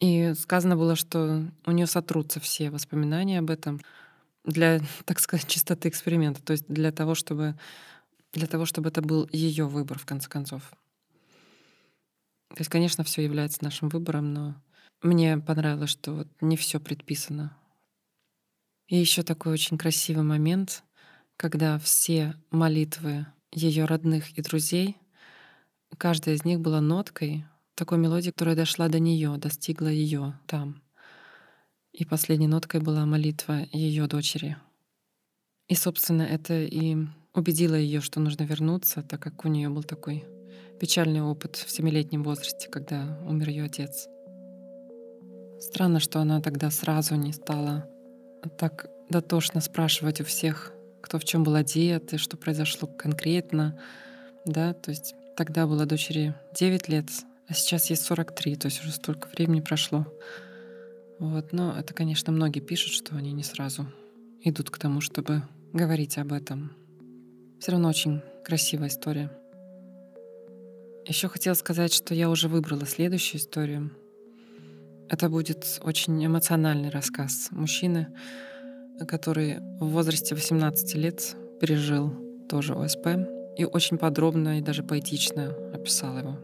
И 0.00 0.32
сказано 0.38 0.76
было, 0.76 0.96
что 0.96 1.46
у 1.66 1.70
нее 1.72 1.86
сотрутся 1.86 2.40
все 2.40 2.70
воспоминания 2.70 3.38
об 3.38 3.50
этом 3.50 3.80
для, 4.48 4.80
так 5.04 5.20
сказать, 5.20 5.46
чистоты 5.46 5.88
эксперимента, 5.88 6.42
то 6.42 6.52
есть 6.52 6.66
для 6.68 6.90
того, 6.90 7.14
чтобы, 7.14 7.58
для 8.32 8.46
того, 8.46 8.64
чтобы 8.64 8.88
это 8.88 9.02
был 9.02 9.28
ее 9.32 9.66
выбор, 9.66 9.98
в 9.98 10.06
конце 10.06 10.28
концов. 10.28 10.62
То 12.50 12.60
есть, 12.60 12.70
конечно, 12.70 13.04
все 13.04 13.22
является 13.22 13.62
нашим 13.62 13.88
выбором, 13.88 14.32
но 14.32 14.54
мне 15.02 15.38
понравилось, 15.38 15.90
что 15.90 16.12
вот 16.12 16.28
не 16.40 16.56
все 16.56 16.80
предписано. 16.80 17.56
И 18.88 18.96
еще 18.96 19.22
такой 19.22 19.52
очень 19.52 19.76
красивый 19.76 20.24
момент, 20.24 20.82
когда 21.36 21.78
все 21.78 22.34
молитвы 22.50 23.26
ее 23.52 23.84
родных 23.84 24.36
и 24.36 24.42
друзей, 24.42 24.96
каждая 25.98 26.34
из 26.34 26.44
них 26.44 26.60
была 26.60 26.80
ноткой 26.80 27.44
такой 27.74 27.98
мелодии, 27.98 28.30
которая 28.30 28.56
дошла 28.56 28.88
до 28.88 28.98
нее, 28.98 29.36
достигла 29.36 29.88
ее 29.88 30.38
там. 30.46 30.82
И 31.98 32.04
последней 32.04 32.46
ноткой 32.46 32.80
была 32.80 33.04
молитва 33.06 33.66
ее 33.72 34.06
дочери. 34.06 34.56
И, 35.66 35.74
собственно, 35.74 36.22
это 36.22 36.54
и 36.54 36.96
убедило 37.34 37.74
ее, 37.74 38.00
что 38.00 38.20
нужно 38.20 38.44
вернуться, 38.44 39.02
так 39.02 39.20
как 39.20 39.44
у 39.44 39.48
нее 39.48 39.68
был 39.68 39.82
такой 39.82 40.24
печальный 40.78 41.22
опыт 41.22 41.56
в 41.56 41.68
семилетнем 41.68 42.22
возрасте, 42.22 42.68
когда 42.68 43.18
умер 43.26 43.48
ее 43.48 43.64
отец. 43.64 44.06
Странно, 45.58 45.98
что 45.98 46.20
она 46.20 46.40
тогда 46.40 46.70
сразу 46.70 47.16
не 47.16 47.32
стала 47.32 47.90
так 48.58 48.86
дотошно 49.10 49.60
спрашивать 49.60 50.20
у 50.20 50.24
всех, 50.24 50.72
кто 51.02 51.18
в 51.18 51.24
чем 51.24 51.42
был 51.42 51.56
одет 51.56 52.12
и 52.12 52.16
что 52.16 52.36
произошло 52.36 52.86
конкретно. 52.86 53.76
Да, 54.44 54.72
то 54.72 54.92
есть 54.92 55.16
тогда 55.36 55.66
было 55.66 55.84
дочери 55.84 56.32
9 56.54 56.88
лет, 56.88 57.06
а 57.48 57.54
сейчас 57.54 57.90
ей 57.90 57.96
43, 57.96 58.54
то 58.54 58.66
есть 58.66 58.82
уже 58.82 58.92
столько 58.92 59.26
времени 59.30 59.62
прошло. 59.62 60.06
Вот, 61.18 61.52
но 61.52 61.76
это, 61.76 61.94
конечно, 61.94 62.32
многие 62.32 62.60
пишут, 62.60 62.92
что 62.92 63.16
они 63.16 63.32
не 63.32 63.42
сразу 63.42 63.86
идут 64.42 64.70
к 64.70 64.78
тому, 64.78 65.00
чтобы 65.00 65.42
говорить 65.72 66.16
об 66.18 66.32
этом. 66.32 66.72
Все 67.60 67.72
равно 67.72 67.88
очень 67.88 68.22
красивая 68.44 68.88
история. 68.88 69.30
Еще 71.06 71.28
хотела 71.28 71.54
сказать, 71.54 71.92
что 71.92 72.14
я 72.14 72.30
уже 72.30 72.48
выбрала 72.48 72.86
следующую 72.86 73.40
историю. 73.40 73.90
Это 75.08 75.28
будет 75.28 75.80
очень 75.82 76.24
эмоциональный 76.24 76.90
рассказ 76.90 77.48
мужчины, 77.50 78.08
который 79.08 79.58
в 79.80 79.86
возрасте 79.86 80.34
18 80.34 80.94
лет 80.94 81.34
пережил 81.60 82.12
тоже 82.48 82.74
ОСП 82.74 83.06
и 83.56 83.64
очень 83.64 83.98
подробно 83.98 84.58
и 84.58 84.62
даже 84.62 84.82
поэтично 84.82 85.48
описал 85.72 86.16
его. 86.18 86.38